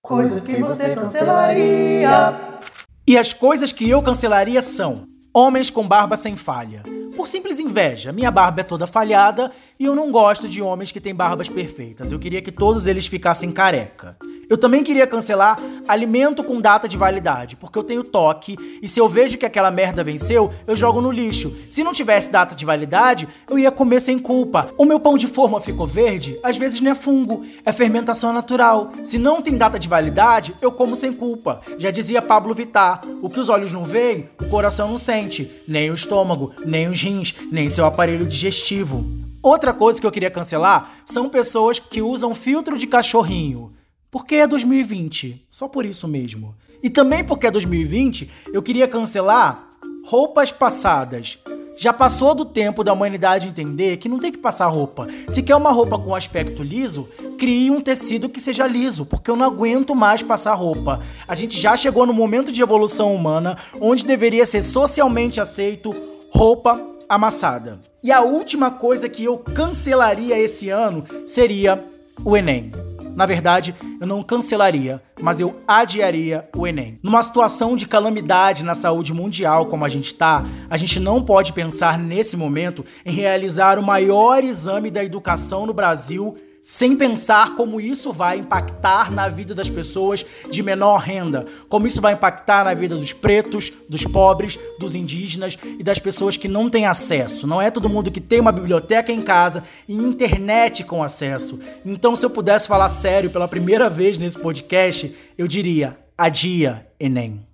Coisas 0.00 0.46
que 0.46 0.56
você 0.56 0.94
cancelaria. 0.94 2.58
E 3.06 3.18
as 3.18 3.34
coisas 3.34 3.70
que 3.70 3.86
eu 3.86 4.00
cancelaria 4.00 4.62
são 4.62 5.06
homens 5.32 5.70
com 5.70 5.86
barba 5.86 6.16
sem 6.16 6.36
falha. 6.36 6.82
Por 7.16 7.26
simples 7.26 7.58
inveja, 7.58 8.12
minha 8.12 8.30
barba 8.30 8.60
é 8.60 8.64
toda 8.64 8.86
falhada 8.86 9.50
e 9.78 9.84
eu 9.84 9.94
não 9.94 10.10
gosto 10.10 10.48
de 10.48 10.62
homens 10.62 10.92
que 10.92 11.00
têm 11.00 11.14
barbas 11.14 11.48
perfeitas. 11.48 12.12
Eu 12.12 12.18
queria 12.18 12.40
que 12.40 12.52
todos 12.52 12.86
eles 12.86 13.06
ficassem 13.06 13.50
careca. 13.50 14.16
Eu 14.48 14.56
também 14.56 14.82
queria 14.82 15.06
cancelar 15.06 15.60
alimento 15.86 16.42
com 16.42 16.58
data 16.58 16.88
de 16.88 16.96
validade, 16.96 17.54
porque 17.54 17.78
eu 17.78 17.84
tenho 17.84 18.02
toque 18.02 18.56
e 18.80 18.88
se 18.88 18.98
eu 18.98 19.06
vejo 19.06 19.36
que 19.36 19.44
aquela 19.44 19.70
merda 19.70 20.02
venceu, 20.02 20.50
eu 20.66 20.74
jogo 20.74 21.02
no 21.02 21.10
lixo. 21.10 21.54
Se 21.70 21.84
não 21.84 21.92
tivesse 21.92 22.30
data 22.30 22.54
de 22.54 22.64
validade, 22.64 23.28
eu 23.50 23.58
ia 23.58 23.70
comer 23.70 24.00
sem 24.00 24.18
culpa. 24.18 24.70
O 24.78 24.86
meu 24.86 24.98
pão 24.98 25.18
de 25.18 25.26
forma 25.26 25.60
ficou 25.60 25.86
verde, 25.86 26.38
às 26.42 26.56
vezes 26.56 26.80
não 26.80 26.92
é 26.92 26.94
fungo, 26.94 27.44
é 27.62 27.72
fermentação 27.72 28.32
natural. 28.32 28.90
Se 29.04 29.18
não 29.18 29.42
tem 29.42 29.56
data 29.56 29.78
de 29.78 29.86
validade, 29.86 30.54
eu 30.62 30.72
como 30.72 30.96
sem 30.96 31.12
culpa. 31.12 31.60
Já 31.76 31.90
dizia 31.90 32.22
Pablo 32.22 32.54
Vittar: 32.54 33.02
o 33.20 33.28
que 33.28 33.40
os 33.40 33.50
olhos 33.50 33.72
não 33.72 33.84
veem, 33.84 34.30
o 34.40 34.48
coração 34.48 34.88
não 34.88 34.98
sente, 34.98 35.17
nem 35.66 35.90
o 35.90 35.94
estômago, 35.94 36.52
nem 36.64 36.88
os 36.88 37.00
rins, 37.00 37.34
nem 37.50 37.70
seu 37.70 37.84
aparelho 37.84 38.26
digestivo. 38.26 39.04
Outra 39.42 39.72
coisa 39.72 40.00
que 40.00 40.06
eu 40.06 40.10
queria 40.10 40.30
cancelar 40.30 40.92
são 41.06 41.28
pessoas 41.28 41.78
que 41.78 42.02
usam 42.02 42.34
filtro 42.34 42.76
de 42.76 42.86
cachorrinho. 42.86 43.72
Porque 44.10 44.36
é 44.36 44.46
2020, 44.46 45.46
só 45.50 45.68
por 45.68 45.84
isso 45.84 46.06
mesmo. 46.06 46.54
E 46.82 46.88
também 46.88 47.24
porque 47.24 47.46
é 47.46 47.50
2020, 47.50 48.30
eu 48.52 48.62
queria 48.62 48.86
cancelar 48.86 49.68
roupas 50.04 50.52
passadas. 50.52 51.38
Já 51.78 51.92
passou 51.92 52.34
do 52.34 52.44
tempo 52.44 52.82
da 52.82 52.92
humanidade 52.92 53.46
entender 53.46 53.98
que 53.98 54.08
não 54.08 54.18
tem 54.18 54.32
que 54.32 54.38
passar 54.38 54.66
roupa. 54.66 55.06
Se 55.28 55.40
quer 55.44 55.54
uma 55.54 55.70
roupa 55.70 55.96
com 55.96 56.12
aspecto 56.12 56.60
liso, 56.60 57.08
crie 57.38 57.70
um 57.70 57.80
tecido 57.80 58.28
que 58.28 58.40
seja 58.40 58.66
liso, 58.66 59.06
porque 59.06 59.30
eu 59.30 59.36
não 59.36 59.46
aguento 59.46 59.94
mais 59.94 60.20
passar 60.20 60.54
roupa. 60.54 61.00
A 61.28 61.36
gente 61.36 61.56
já 61.56 61.76
chegou 61.76 62.04
no 62.04 62.12
momento 62.12 62.50
de 62.50 62.60
evolução 62.60 63.14
humana 63.14 63.56
onde 63.80 64.04
deveria 64.04 64.44
ser 64.44 64.64
socialmente 64.64 65.40
aceito 65.40 65.94
roupa 66.32 66.84
amassada. 67.08 67.78
E 68.02 68.10
a 68.10 68.22
última 68.22 68.72
coisa 68.72 69.08
que 69.08 69.22
eu 69.22 69.38
cancelaria 69.38 70.36
esse 70.36 70.68
ano 70.70 71.04
seria 71.28 71.84
o 72.24 72.36
Enem. 72.36 72.72
Na 73.18 73.26
verdade, 73.26 73.74
eu 74.00 74.06
não 74.06 74.22
cancelaria, 74.22 75.02
mas 75.20 75.40
eu 75.40 75.60
adiaria 75.66 76.48
o 76.56 76.64
Enem. 76.68 77.00
Numa 77.02 77.20
situação 77.20 77.76
de 77.76 77.84
calamidade 77.84 78.62
na 78.62 78.76
saúde 78.76 79.12
mundial 79.12 79.66
como 79.66 79.84
a 79.84 79.88
gente 79.88 80.06
está, 80.06 80.44
a 80.70 80.76
gente 80.76 81.00
não 81.00 81.20
pode 81.20 81.52
pensar 81.52 81.98
nesse 81.98 82.36
momento 82.36 82.86
em 83.04 83.10
realizar 83.10 83.76
o 83.76 83.82
maior 83.82 84.44
exame 84.44 84.88
da 84.88 85.02
educação 85.02 85.66
no 85.66 85.74
Brasil 85.74 86.36
sem 86.70 86.94
pensar 86.94 87.54
como 87.54 87.80
isso 87.80 88.12
vai 88.12 88.36
impactar 88.36 89.10
na 89.10 89.26
vida 89.26 89.54
das 89.54 89.70
pessoas 89.70 90.22
de 90.50 90.62
menor 90.62 90.98
renda, 90.98 91.46
como 91.66 91.86
isso 91.86 91.98
vai 91.98 92.12
impactar 92.12 92.62
na 92.62 92.74
vida 92.74 92.94
dos 92.94 93.14
pretos, 93.14 93.72
dos 93.88 94.04
pobres, 94.04 94.58
dos 94.78 94.94
indígenas 94.94 95.56
e 95.78 95.82
das 95.82 95.98
pessoas 95.98 96.36
que 96.36 96.46
não 96.46 96.68
têm 96.68 96.84
acesso. 96.84 97.46
Não 97.46 97.58
é 97.62 97.70
todo 97.70 97.88
mundo 97.88 98.10
que 98.10 98.20
tem 98.20 98.38
uma 98.38 98.52
biblioteca 98.52 99.10
em 99.10 99.22
casa 99.22 99.64
e 99.88 99.94
internet 99.94 100.84
com 100.84 101.02
acesso. 101.02 101.58
Então, 101.86 102.14
se 102.14 102.26
eu 102.26 102.28
pudesse 102.28 102.68
falar 102.68 102.90
sério 102.90 103.30
pela 103.30 103.48
primeira 103.48 103.88
vez 103.88 104.18
nesse 104.18 104.38
podcast, 104.38 105.16
eu 105.38 105.48
diria: 105.48 105.98
adia 106.18 106.86
Enem. 107.00 107.46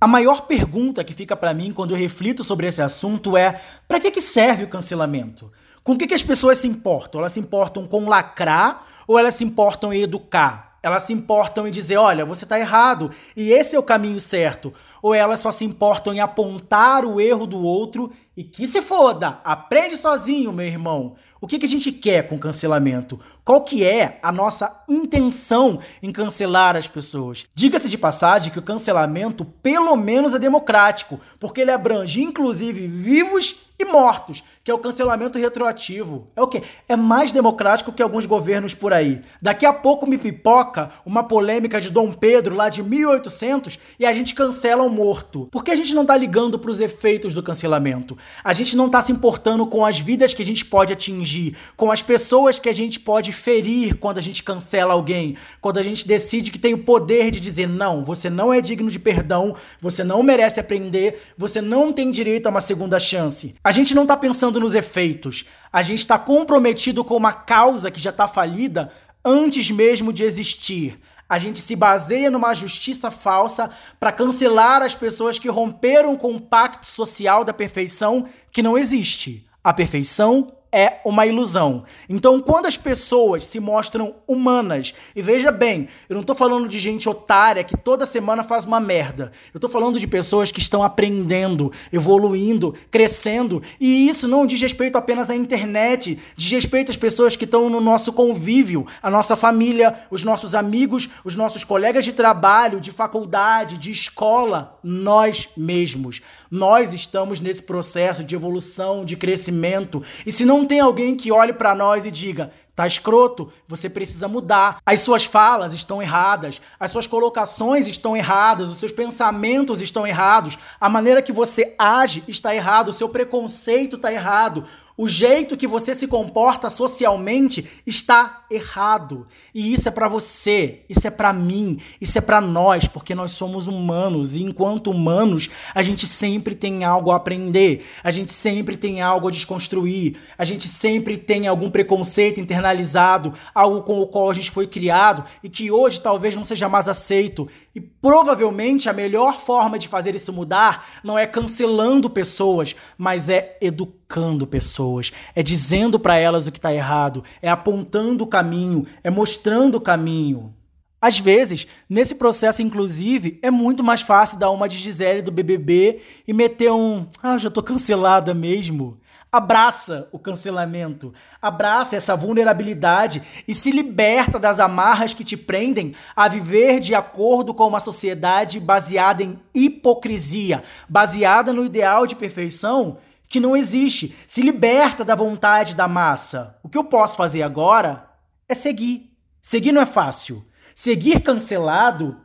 A 0.00 0.06
maior 0.08 0.48
pergunta 0.48 1.04
que 1.04 1.14
fica 1.14 1.36
para 1.36 1.54
mim 1.54 1.72
quando 1.72 1.92
eu 1.92 1.96
reflito 1.96 2.42
sobre 2.42 2.66
esse 2.66 2.82
assunto 2.82 3.36
é: 3.36 3.60
para 3.86 4.00
que, 4.00 4.10
que 4.10 4.20
serve 4.20 4.64
o 4.64 4.68
cancelamento? 4.68 5.52
Com 5.84 5.94
o 5.94 5.98
que, 5.98 6.06
que 6.06 6.14
as 6.14 6.22
pessoas 6.22 6.58
se 6.58 6.68
importam? 6.68 7.20
Elas 7.20 7.32
se 7.32 7.40
importam 7.40 7.88
com 7.88 8.08
lacrar 8.08 8.86
ou 9.06 9.18
elas 9.18 9.34
se 9.34 9.42
importam 9.42 9.92
em 9.92 10.02
educar? 10.02 10.78
Elas 10.80 11.04
se 11.04 11.12
importam 11.12 11.66
em 11.66 11.72
dizer, 11.72 11.96
olha, 11.96 12.24
você 12.24 12.44
está 12.44 12.58
errado 12.58 13.10
e 13.36 13.52
esse 13.52 13.74
é 13.74 13.78
o 13.78 13.82
caminho 13.82 14.20
certo. 14.20 14.72
Ou 15.00 15.12
elas 15.12 15.40
só 15.40 15.50
se 15.50 15.64
importam 15.64 16.14
em 16.14 16.20
apontar 16.20 17.04
o 17.04 17.20
erro 17.20 17.46
do 17.46 17.60
outro 17.60 18.12
e 18.36 18.42
que 18.42 18.66
se 18.66 18.80
foda, 18.80 19.40
aprende 19.44 19.96
sozinho, 19.96 20.52
meu 20.52 20.66
irmão. 20.66 21.16
O 21.40 21.46
que, 21.46 21.58
que 21.58 21.66
a 21.66 21.68
gente 21.68 21.90
quer 21.90 22.28
com 22.28 22.38
cancelamento? 22.38 23.18
Qual 23.44 23.62
que 23.62 23.84
é 23.84 24.20
a 24.22 24.30
nossa 24.30 24.84
intenção 24.88 25.80
em 26.00 26.12
cancelar 26.12 26.76
as 26.76 26.86
pessoas? 26.86 27.46
Diga-se 27.52 27.88
de 27.88 27.98
passagem 27.98 28.52
que 28.52 28.58
o 28.60 28.62
cancelamento 28.62 29.44
pelo 29.44 29.96
menos 29.96 30.34
é 30.34 30.38
democrático, 30.38 31.20
porque 31.40 31.60
ele 31.60 31.72
abrange 31.72 32.22
inclusive 32.22 32.86
vivos 32.86 33.66
e 33.82 33.84
mortos, 33.84 34.42
que 34.62 34.70
é 34.70 34.74
o 34.74 34.78
cancelamento 34.78 35.38
retroativo. 35.38 36.28
É 36.36 36.42
o 36.42 36.46
quê? 36.46 36.62
É 36.88 36.94
mais 36.94 37.32
democrático 37.32 37.92
que 37.92 38.02
alguns 38.02 38.24
governos 38.24 38.74
por 38.74 38.92
aí. 38.92 39.22
Daqui 39.40 39.66
a 39.66 39.72
pouco 39.72 40.06
me 40.06 40.16
pipoca 40.16 40.90
uma 41.04 41.24
polêmica 41.24 41.80
de 41.80 41.90
Dom 41.90 42.12
Pedro 42.12 42.54
lá 42.54 42.68
de 42.68 42.82
1800 42.82 43.78
e 43.98 44.06
a 44.06 44.12
gente 44.12 44.34
cancela 44.34 44.84
o 44.84 44.88
morto. 44.88 45.48
Por 45.50 45.64
que 45.64 45.72
a 45.72 45.76
gente 45.76 45.94
não 45.94 46.06
tá 46.06 46.16
ligando 46.16 46.58
para 46.58 46.70
os 46.70 46.80
efeitos 46.80 47.34
do 47.34 47.42
cancelamento? 47.42 48.16
A 48.44 48.52
gente 48.52 48.76
não 48.76 48.88
tá 48.88 49.00
se 49.00 49.12
importando 49.12 49.66
com 49.66 49.84
as 49.84 49.98
vidas 49.98 50.34
que 50.34 50.42
a 50.42 50.44
gente 50.44 50.64
pode 50.64 50.92
atingir, 50.92 51.56
com 51.76 51.90
as 51.90 52.02
pessoas 52.02 52.58
que 52.58 52.68
a 52.68 52.72
gente 52.72 52.98
pode 52.98 53.32
ferir 53.32 53.96
quando 53.96 54.18
a 54.18 54.20
gente 54.22 54.42
cancela 54.42 54.94
alguém, 54.94 55.36
quando 55.60 55.78
a 55.78 55.82
gente 55.82 56.06
decide 56.06 56.50
que 56.50 56.58
tem 56.58 56.74
o 56.74 56.78
poder 56.84 57.30
de 57.30 57.40
dizer 57.40 57.68
não, 57.68 58.04
você 58.04 58.28
não 58.28 58.52
é 58.52 58.60
digno 58.60 58.90
de 58.90 58.98
perdão, 58.98 59.54
você 59.80 60.02
não 60.04 60.22
merece 60.22 60.60
aprender, 60.60 61.22
você 61.36 61.60
não 61.60 61.92
tem 61.92 62.10
direito 62.10 62.46
a 62.46 62.50
uma 62.50 62.60
segunda 62.60 62.98
chance. 62.98 63.54
A 63.62 63.72
gente 63.72 63.94
não 63.94 64.02
está 64.02 64.16
pensando 64.16 64.60
nos 64.60 64.74
efeitos, 64.74 65.44
a 65.72 65.82
gente 65.82 66.00
está 66.00 66.18
comprometido 66.18 67.04
com 67.04 67.16
uma 67.16 67.32
causa 67.32 67.90
que 67.90 68.00
já 68.00 68.10
está 68.10 68.26
falida 68.26 68.92
antes 69.24 69.70
mesmo 69.70 70.12
de 70.12 70.24
existir. 70.24 70.98
A 71.32 71.38
gente 71.38 71.60
se 71.60 71.74
baseia 71.74 72.30
numa 72.30 72.52
justiça 72.52 73.10
falsa 73.10 73.70
para 73.98 74.12
cancelar 74.12 74.82
as 74.82 74.94
pessoas 74.94 75.38
que 75.38 75.48
romperam 75.48 76.14
com 76.14 76.36
o 76.36 76.40
pacto 76.40 76.86
social 76.86 77.42
da 77.42 77.54
perfeição 77.54 78.28
que 78.50 78.62
não 78.62 78.76
existe. 78.76 79.48
A 79.64 79.72
perfeição 79.72 80.46
é 80.72 81.00
uma 81.04 81.26
ilusão. 81.26 81.84
Então, 82.08 82.40
quando 82.40 82.66
as 82.66 82.78
pessoas 82.78 83.44
se 83.44 83.60
mostram 83.60 84.14
humanas, 84.26 84.94
e 85.14 85.20
veja 85.20 85.52
bem, 85.52 85.86
eu 86.08 86.16
não 86.16 86.22
tô 86.22 86.34
falando 86.34 86.66
de 86.66 86.78
gente 86.78 87.08
otária 87.08 87.62
que 87.62 87.76
toda 87.76 88.06
semana 88.06 88.42
faz 88.42 88.64
uma 88.64 88.80
merda. 88.80 89.30
Eu 89.52 89.60
tô 89.60 89.68
falando 89.68 90.00
de 90.00 90.06
pessoas 90.06 90.50
que 90.50 90.60
estão 90.60 90.82
aprendendo, 90.82 91.70
evoluindo, 91.92 92.74
crescendo, 92.90 93.62
e 93.78 94.08
isso 94.08 94.26
não 94.26 94.46
diz 94.46 94.60
respeito 94.60 94.96
apenas 94.96 95.30
à 95.30 95.36
internet, 95.36 96.18
diz 96.34 96.50
respeito 96.50 96.90
às 96.90 96.96
pessoas 96.96 97.36
que 97.36 97.44
estão 97.44 97.68
no 97.68 97.80
nosso 97.80 98.12
convívio, 98.12 98.86
a 99.02 99.10
nossa 99.10 99.36
família, 99.36 100.06
os 100.10 100.24
nossos 100.24 100.54
amigos, 100.54 101.08
os 101.22 101.36
nossos 101.36 101.64
colegas 101.64 102.04
de 102.04 102.12
trabalho, 102.12 102.80
de 102.80 102.90
faculdade, 102.90 103.76
de 103.76 103.90
escola, 103.90 104.78
nós 104.82 105.48
mesmos. 105.56 106.22
Nós 106.54 106.92
estamos 106.92 107.40
nesse 107.40 107.62
processo 107.62 108.22
de 108.22 108.34
evolução, 108.34 109.06
de 109.06 109.16
crescimento, 109.16 110.02
e 110.26 110.30
se 110.30 110.44
não 110.44 110.66
tem 110.66 110.80
alguém 110.80 111.16
que 111.16 111.32
olhe 111.32 111.54
para 111.54 111.74
nós 111.74 112.04
e 112.04 112.10
diga: 112.10 112.52
Tá 112.76 112.86
escroto, 112.86 113.50
você 113.66 113.88
precisa 113.88 114.28
mudar. 114.28 114.78
As 114.84 115.00
suas 115.00 115.24
falas 115.24 115.72
estão 115.72 116.02
erradas, 116.02 116.60
as 116.78 116.90
suas 116.90 117.06
colocações 117.06 117.86
estão 117.86 118.14
erradas, 118.14 118.68
os 118.68 118.76
seus 118.76 118.92
pensamentos 118.92 119.80
estão 119.80 120.06
errados, 120.06 120.58
a 120.78 120.90
maneira 120.90 121.22
que 121.22 121.32
você 121.32 121.74
age 121.78 122.22
está 122.28 122.54
errado, 122.54 122.88
o 122.88 122.92
seu 122.92 123.08
preconceito 123.08 123.96
está 123.96 124.12
errado. 124.12 124.66
O 124.96 125.08
jeito 125.08 125.56
que 125.56 125.66
você 125.66 125.94
se 125.94 126.06
comporta 126.06 126.68
socialmente 126.68 127.66
está 127.86 128.44
errado. 128.50 129.26
E 129.54 129.72
isso 129.72 129.88
é 129.88 129.90
para 129.90 130.06
você, 130.06 130.80
isso 130.88 131.06
é 131.06 131.10
para 131.10 131.32
mim, 131.32 131.78
isso 132.00 132.18
é 132.18 132.20
para 132.20 132.40
nós, 132.40 132.86
porque 132.86 133.14
nós 133.14 133.32
somos 133.32 133.68
humanos 133.68 134.36
e 134.36 134.42
enquanto 134.42 134.90
humanos, 134.90 135.48
a 135.74 135.82
gente 135.82 136.06
sempre 136.06 136.54
tem 136.54 136.84
algo 136.84 137.10
a 137.10 137.16
aprender, 137.16 137.86
a 138.04 138.10
gente 138.10 138.32
sempre 138.32 138.76
tem 138.76 139.00
algo 139.00 139.28
a 139.28 139.30
desconstruir, 139.30 140.16
a 140.36 140.44
gente 140.44 140.68
sempre 140.68 141.16
tem 141.16 141.46
algum 141.46 141.70
preconceito 141.70 142.40
internalizado, 142.40 143.32
algo 143.54 143.82
com 143.82 144.00
o 144.00 144.06
qual 144.06 144.30
a 144.30 144.34
gente 144.34 144.50
foi 144.50 144.66
criado 144.66 145.24
e 145.42 145.48
que 145.48 145.70
hoje 145.70 146.00
talvez 146.00 146.34
não 146.34 146.44
seja 146.44 146.68
mais 146.68 146.88
aceito. 146.88 147.48
E 147.74 147.80
provavelmente 147.80 148.88
a 148.88 148.92
melhor 148.92 149.40
forma 149.40 149.78
de 149.78 149.88
fazer 149.88 150.14
isso 150.14 150.32
mudar 150.32 150.86
não 151.02 151.18
é 151.18 151.26
cancelando 151.26 152.10
pessoas, 152.10 152.76
mas 152.98 153.30
é 153.30 153.56
educando 153.62 154.46
pessoas, 154.46 155.10
é 155.34 155.42
dizendo 155.42 155.98
para 155.98 156.16
elas 156.16 156.46
o 156.46 156.52
que 156.52 156.58
está 156.58 156.72
errado, 156.72 157.24
é 157.40 157.48
apontando 157.48 158.24
o 158.24 158.26
caminho, 158.26 158.86
é 159.02 159.10
mostrando 159.10 159.76
o 159.76 159.80
caminho. 159.80 160.54
Às 161.02 161.18
vezes, 161.18 161.66
nesse 161.88 162.14
processo, 162.14 162.62
inclusive, 162.62 163.40
é 163.42 163.50
muito 163.50 163.82
mais 163.82 164.02
fácil 164.02 164.38
dar 164.38 164.50
uma 164.50 164.68
de 164.68 164.78
Gisele 164.78 165.20
do 165.20 165.32
BBB 165.32 166.00
e 166.28 166.32
meter 166.32 166.70
um. 166.70 167.08
Ah, 167.20 167.38
já 167.38 167.50
tô 167.50 167.60
cancelada 167.60 168.32
mesmo. 168.32 169.00
Abraça 169.34 170.10
o 170.12 170.18
cancelamento, 170.18 171.14
abraça 171.40 171.96
essa 171.96 172.14
vulnerabilidade 172.14 173.22
e 173.48 173.54
se 173.54 173.70
liberta 173.70 174.38
das 174.38 174.60
amarras 174.60 175.14
que 175.14 175.24
te 175.24 175.38
prendem 175.38 175.94
a 176.14 176.28
viver 176.28 176.80
de 176.80 176.94
acordo 176.94 177.54
com 177.54 177.66
uma 177.66 177.80
sociedade 177.80 178.60
baseada 178.60 179.22
em 179.22 179.40
hipocrisia, 179.54 180.62
baseada 180.86 181.50
no 181.50 181.64
ideal 181.64 182.06
de 182.06 182.14
perfeição 182.14 182.98
que 183.26 183.40
não 183.40 183.56
existe. 183.56 184.14
Se 184.26 184.42
liberta 184.42 185.02
da 185.02 185.14
vontade 185.14 185.74
da 185.74 185.88
massa. 185.88 186.58
O 186.62 186.68
que 186.68 186.76
eu 186.76 186.84
posso 186.84 187.16
fazer 187.16 187.42
agora 187.42 188.10
é 188.46 188.54
seguir. 188.54 189.16
Seguir 189.40 189.72
não 189.72 189.80
é 189.80 189.86
fácil. 189.86 190.46
Seguir 190.74 191.22
cancelado 191.22 192.20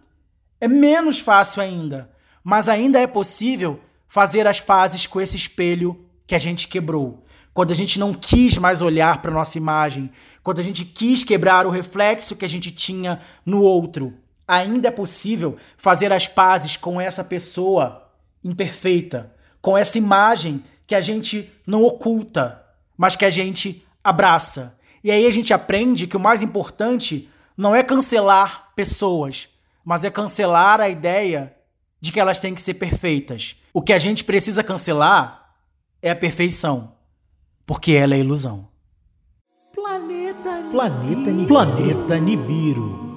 é 0.60 0.68
menos 0.68 1.22
fácil 1.22 1.62
ainda, 1.62 2.12
mas 2.44 2.68
ainda 2.68 3.00
é 3.00 3.08
possível 3.08 3.80
fazer 4.10 4.46
as 4.46 4.60
pazes 4.60 5.08
com 5.08 5.22
esse 5.22 5.38
espelho 5.38 6.07
que 6.28 6.36
a 6.36 6.40
gente 6.40 6.68
quebrou. 6.68 7.24
Quando 7.54 7.72
a 7.72 7.76
gente 7.76 7.98
não 7.98 8.14
quis 8.14 8.58
mais 8.58 8.82
olhar 8.82 9.22
para 9.22 9.32
nossa 9.32 9.58
imagem, 9.58 10.12
quando 10.44 10.60
a 10.60 10.64
gente 10.64 10.86
quis 10.86 11.24
quebrar 11.24 11.66
o 11.66 11.72
reflexo 11.72 12.36
que 12.36 12.46
a 12.46 12.50
gente 12.50 12.70
tinha 12.70 13.20
no 13.44 13.64
outro, 13.64 14.14
ainda 14.48 14.90
é 14.90 14.92
possível 14.92 15.58
fazer 15.76 16.14
as 16.14 16.28
pazes 16.28 16.76
com 16.76 17.02
essa 17.02 17.24
pessoa 17.24 18.12
imperfeita, 18.44 19.34
com 19.62 19.76
essa 19.76 19.98
imagem 19.98 20.64
que 20.86 20.94
a 20.94 21.02
gente 21.02 21.52
não 21.66 21.84
oculta, 21.84 22.64
mas 22.96 23.16
que 23.16 23.26
a 23.26 23.30
gente 23.30 23.84
abraça. 24.04 24.78
E 25.04 25.10
aí 25.10 25.26
a 25.26 25.32
gente 25.32 25.54
aprende 25.54 26.06
que 26.06 26.18
o 26.18 26.20
mais 26.20 26.42
importante 26.42 27.30
não 27.58 27.76
é 27.76 27.82
cancelar 27.82 28.72
pessoas, 28.76 29.50
mas 29.84 30.04
é 30.04 30.12
cancelar 30.12 30.80
a 30.80 30.90
ideia 30.90 31.56
de 32.00 32.12
que 32.12 32.20
elas 32.20 32.40
têm 32.40 32.54
que 32.54 32.62
ser 32.62 32.76
perfeitas. 32.76 33.56
O 33.74 33.82
que 33.82 33.94
a 33.94 34.00
gente 34.00 34.24
precisa 34.24 34.64
cancelar 34.64 35.47
é 36.02 36.10
a 36.10 36.16
perfeição, 36.16 36.94
porque 37.66 37.92
ela 37.92 38.16
é 38.16 38.20
ilusão. 38.20 38.68
Planeta 39.74 40.64
Planeta 40.72 41.32
Nibiru. 41.32 41.48
Planeta 41.48 42.20
Nibiru. 42.20 43.08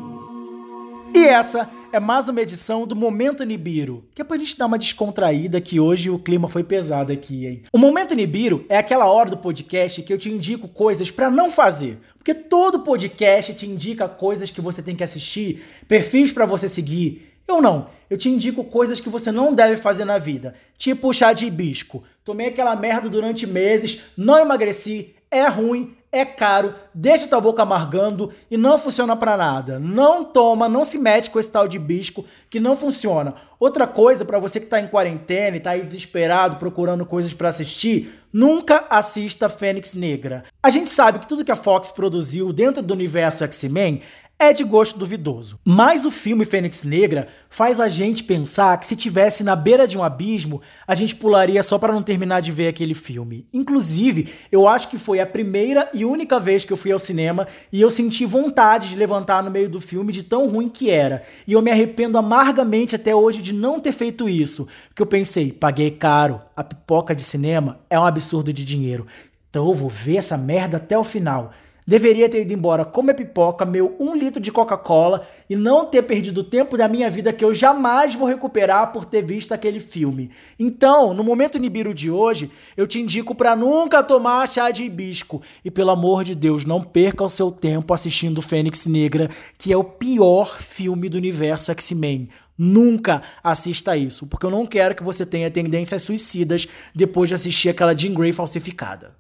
E 1.14 1.25
essa 1.25 1.68
é 1.92 1.99
mais 1.99 2.28
uma 2.28 2.40
edição 2.40 2.87
do 2.87 2.94
Momento 2.94 3.44
Nibiru, 3.44 4.04
que 4.14 4.22
é 4.22 4.25
pra 4.25 4.38
gente 4.38 4.56
dar 4.56 4.66
uma 4.66 4.78
descontraída 4.78 5.60
que 5.60 5.80
hoje 5.80 6.08
o 6.08 6.18
clima 6.18 6.49
foi 6.49 6.62
pesado 6.62 7.12
aqui, 7.12 7.46
hein? 7.46 7.62
O 7.72 7.78
Momento 7.78 8.14
Nibiru 8.14 8.64
é 8.68 8.78
aquela 8.78 9.06
hora 9.06 9.28
do 9.28 9.37
podcast 9.37 10.00
que 10.02 10.12
eu 10.12 10.18
te 10.18 10.30
indico 10.30 10.68
coisas 10.68 11.10
para 11.10 11.28
não 11.30 11.50
fazer, 11.50 11.99
porque 12.16 12.32
todo 12.32 12.80
podcast 12.80 13.52
te 13.54 13.66
indica 13.66 14.08
coisas 14.08 14.50
que 14.50 14.60
você 14.60 14.82
tem 14.82 14.94
que 14.94 15.02
assistir, 15.02 15.64
perfis 15.88 16.30
para 16.30 16.46
você 16.46 16.68
seguir, 16.68 17.29
eu 17.50 17.61
não. 17.61 17.88
Eu 18.09 18.19
te 18.19 18.28
indico 18.28 18.64
coisas 18.64 19.00
que 19.00 19.09
você 19.09 19.30
não 19.30 19.54
deve 19.54 19.76
fazer 19.76 20.04
na 20.04 20.19
vida. 20.19 20.54
Tipo 20.76 21.12
chá 21.12 21.33
de 21.33 21.47
hibisco. 21.47 22.02
Tomei 22.25 22.49
aquela 22.49 22.75
merda 22.75 23.09
durante 23.09 23.47
meses, 23.47 24.02
não 24.16 24.38
emagreci, 24.38 25.14
é 25.30 25.47
ruim, 25.47 25.95
é 26.12 26.25
caro, 26.25 26.75
deixa 26.92 27.28
tua 27.28 27.40
boca 27.40 27.62
amargando 27.62 28.33
e 28.50 28.57
não 28.57 28.78
funciona 28.78 29.14
para 29.14 29.37
nada. 29.37 29.78
Não 29.78 30.25
toma, 30.25 30.69
não 30.69 30.83
se 30.83 30.99
mete 30.99 31.30
com 31.30 31.38
esse 31.38 31.49
tal 31.49 31.69
de 31.69 31.76
hibisco 31.76 32.25
que 32.49 32.59
não 32.59 32.76
funciona. 32.76 33.35
Outra 33.61 33.87
coisa 33.87 34.25
para 34.25 34.40
você 34.40 34.59
que 34.59 34.66
tá 34.66 34.80
em 34.80 34.88
quarentena 34.88 35.57
e 35.57 35.61
tá 35.61 35.71
aí 35.71 35.83
desesperado 35.83 36.57
procurando 36.57 37.07
coisas 37.07 37.33
para 37.33 37.50
assistir, 37.50 38.12
nunca 38.33 38.87
assista 38.90 39.49
Fênix 39.49 39.95
Negra. 39.95 40.45
A 40.61 40.69
gente 40.69 40.90
sabe 40.90 41.21
que 41.21 41.28
tudo 41.28 41.45
que 41.45 41.52
a 41.52 41.57
Fox 41.57 41.92
produziu 41.92 42.52
dentro 42.52 42.83
do 42.83 42.92
universo 42.92 43.45
X-Men 43.45 44.02
é 44.40 44.54
de 44.54 44.64
gosto 44.64 44.99
duvidoso. 44.99 45.61
Mas 45.62 46.06
o 46.06 46.11
filme 46.11 46.47
Fênix 46.47 46.82
Negra 46.82 47.28
faz 47.50 47.78
a 47.78 47.90
gente 47.90 48.25
pensar 48.25 48.80
que 48.80 48.86
se 48.86 48.97
tivesse 48.97 49.45
na 49.45 49.54
beira 49.54 49.86
de 49.86 49.99
um 49.99 50.02
abismo, 50.02 50.62
a 50.86 50.95
gente 50.95 51.15
pularia 51.15 51.62
só 51.62 51.78
para 51.78 51.93
não 51.93 52.02
terminar 52.02 52.41
de 52.41 52.50
ver 52.50 52.69
aquele 52.69 52.95
filme. 52.95 53.47
Inclusive, 53.52 54.32
eu 54.50 54.67
acho 54.67 54.88
que 54.88 54.97
foi 54.97 55.21
a 55.21 55.26
primeira 55.26 55.91
e 55.93 56.06
única 56.06 56.41
vez 56.41 56.65
que 56.65 56.73
eu 56.73 56.76
fui 56.78 56.91
ao 56.91 56.99
cinema 56.99 57.47
e 57.71 57.82
eu 57.82 57.91
senti 57.91 58.25
vontade 58.25 58.88
de 58.88 58.97
levantar 58.97 59.43
no 59.43 59.50
meio 59.50 59.69
do 59.69 59.80
filme 59.80 60.10
de 60.10 60.23
tão 60.23 60.49
ruim 60.49 60.71
que 60.71 60.88
era. 60.88 61.23
E 61.47 61.52
eu 61.52 61.60
me 61.60 61.71
arrependo 61.71 62.17
amargamente 62.17 62.97
até 62.97 63.15
hoje 63.15 63.43
de 63.43 63.52
não 63.52 63.78
ter 63.78 63.93
feito 63.93 64.26
isso, 64.26 64.67
porque 64.88 65.02
eu 65.02 65.06
pensei, 65.06 65.52
paguei 65.52 65.91
caro, 65.91 66.41
a 66.56 66.65
pipoca 66.65 67.15
de 67.15 67.23
cinema 67.23 67.80
é 67.91 68.00
um 68.00 68.06
absurdo 68.06 68.54
de 68.54 68.65
dinheiro. 68.65 69.06
Então 69.50 69.67
eu 69.67 69.75
vou 69.75 69.91
ver 69.91 70.17
essa 70.17 70.38
merda 70.38 70.78
até 70.78 70.97
o 70.97 71.04
final. 71.04 71.52
Deveria 71.86 72.28
ter 72.28 72.43
ido 72.43 72.52
embora 72.52 72.84
comer 72.84 73.14
pipoca, 73.14 73.64
meu 73.64 73.97
um 73.99 74.14
litro 74.14 74.40
de 74.40 74.52
Coca-Cola 74.52 75.26
e 75.49 75.56
não 75.56 75.86
ter 75.86 76.02
perdido 76.02 76.43
o 76.43 76.45
tempo 76.45 76.76
da 76.76 76.86
minha 76.86 77.10
vida 77.10 77.32
que 77.32 77.45
eu 77.45 77.54
jamais 77.54 78.14
vou 78.14 78.28
recuperar 78.28 78.93
por 78.93 79.04
ter 79.04 79.23
visto 79.23 79.52
aquele 79.52 79.80
filme. 79.80 80.30
Então, 80.58 81.12
no 81.12 81.25
momento 81.25 81.58
Nibiru 81.58 81.93
de 81.93 82.10
hoje, 82.10 82.50
eu 82.76 82.86
te 82.86 83.00
indico 83.00 83.34
para 83.34 83.56
nunca 83.56 84.02
tomar 84.02 84.49
chá 84.49 84.71
de 84.71 84.84
hibisco. 84.84 85.43
E 85.64 85.71
pelo 85.71 85.90
amor 85.90 86.23
de 86.23 86.34
Deus, 86.34 86.64
não 86.64 86.82
perca 86.82 87.25
o 87.25 87.28
seu 87.28 87.50
tempo 87.50 87.93
assistindo 87.93 88.43
Fênix 88.43 88.86
Negra, 88.86 89.28
que 89.58 89.73
é 89.73 89.76
o 89.76 89.84
pior 89.84 90.60
filme 90.60 91.08
do 91.08 91.19
universo 91.19 91.71
X-Men. 91.73 92.28
Nunca 92.56 93.23
assista 93.43 93.97
isso, 93.97 94.26
porque 94.26 94.45
eu 94.45 94.50
não 94.50 94.66
quero 94.66 94.95
que 94.95 95.02
você 95.02 95.25
tenha 95.25 95.50
tendências 95.50 96.02
suicidas 96.02 96.69
depois 96.95 97.28
de 97.28 97.34
assistir 97.34 97.71
aquela 97.71 97.97
Jean 97.97 98.12
Grey 98.12 98.32
falsificada. 98.32 99.20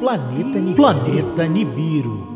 Planeta 0.00 0.58
Nibiru. 0.58 0.74
Planeta 0.74 1.46
Nibiru. 1.46 2.34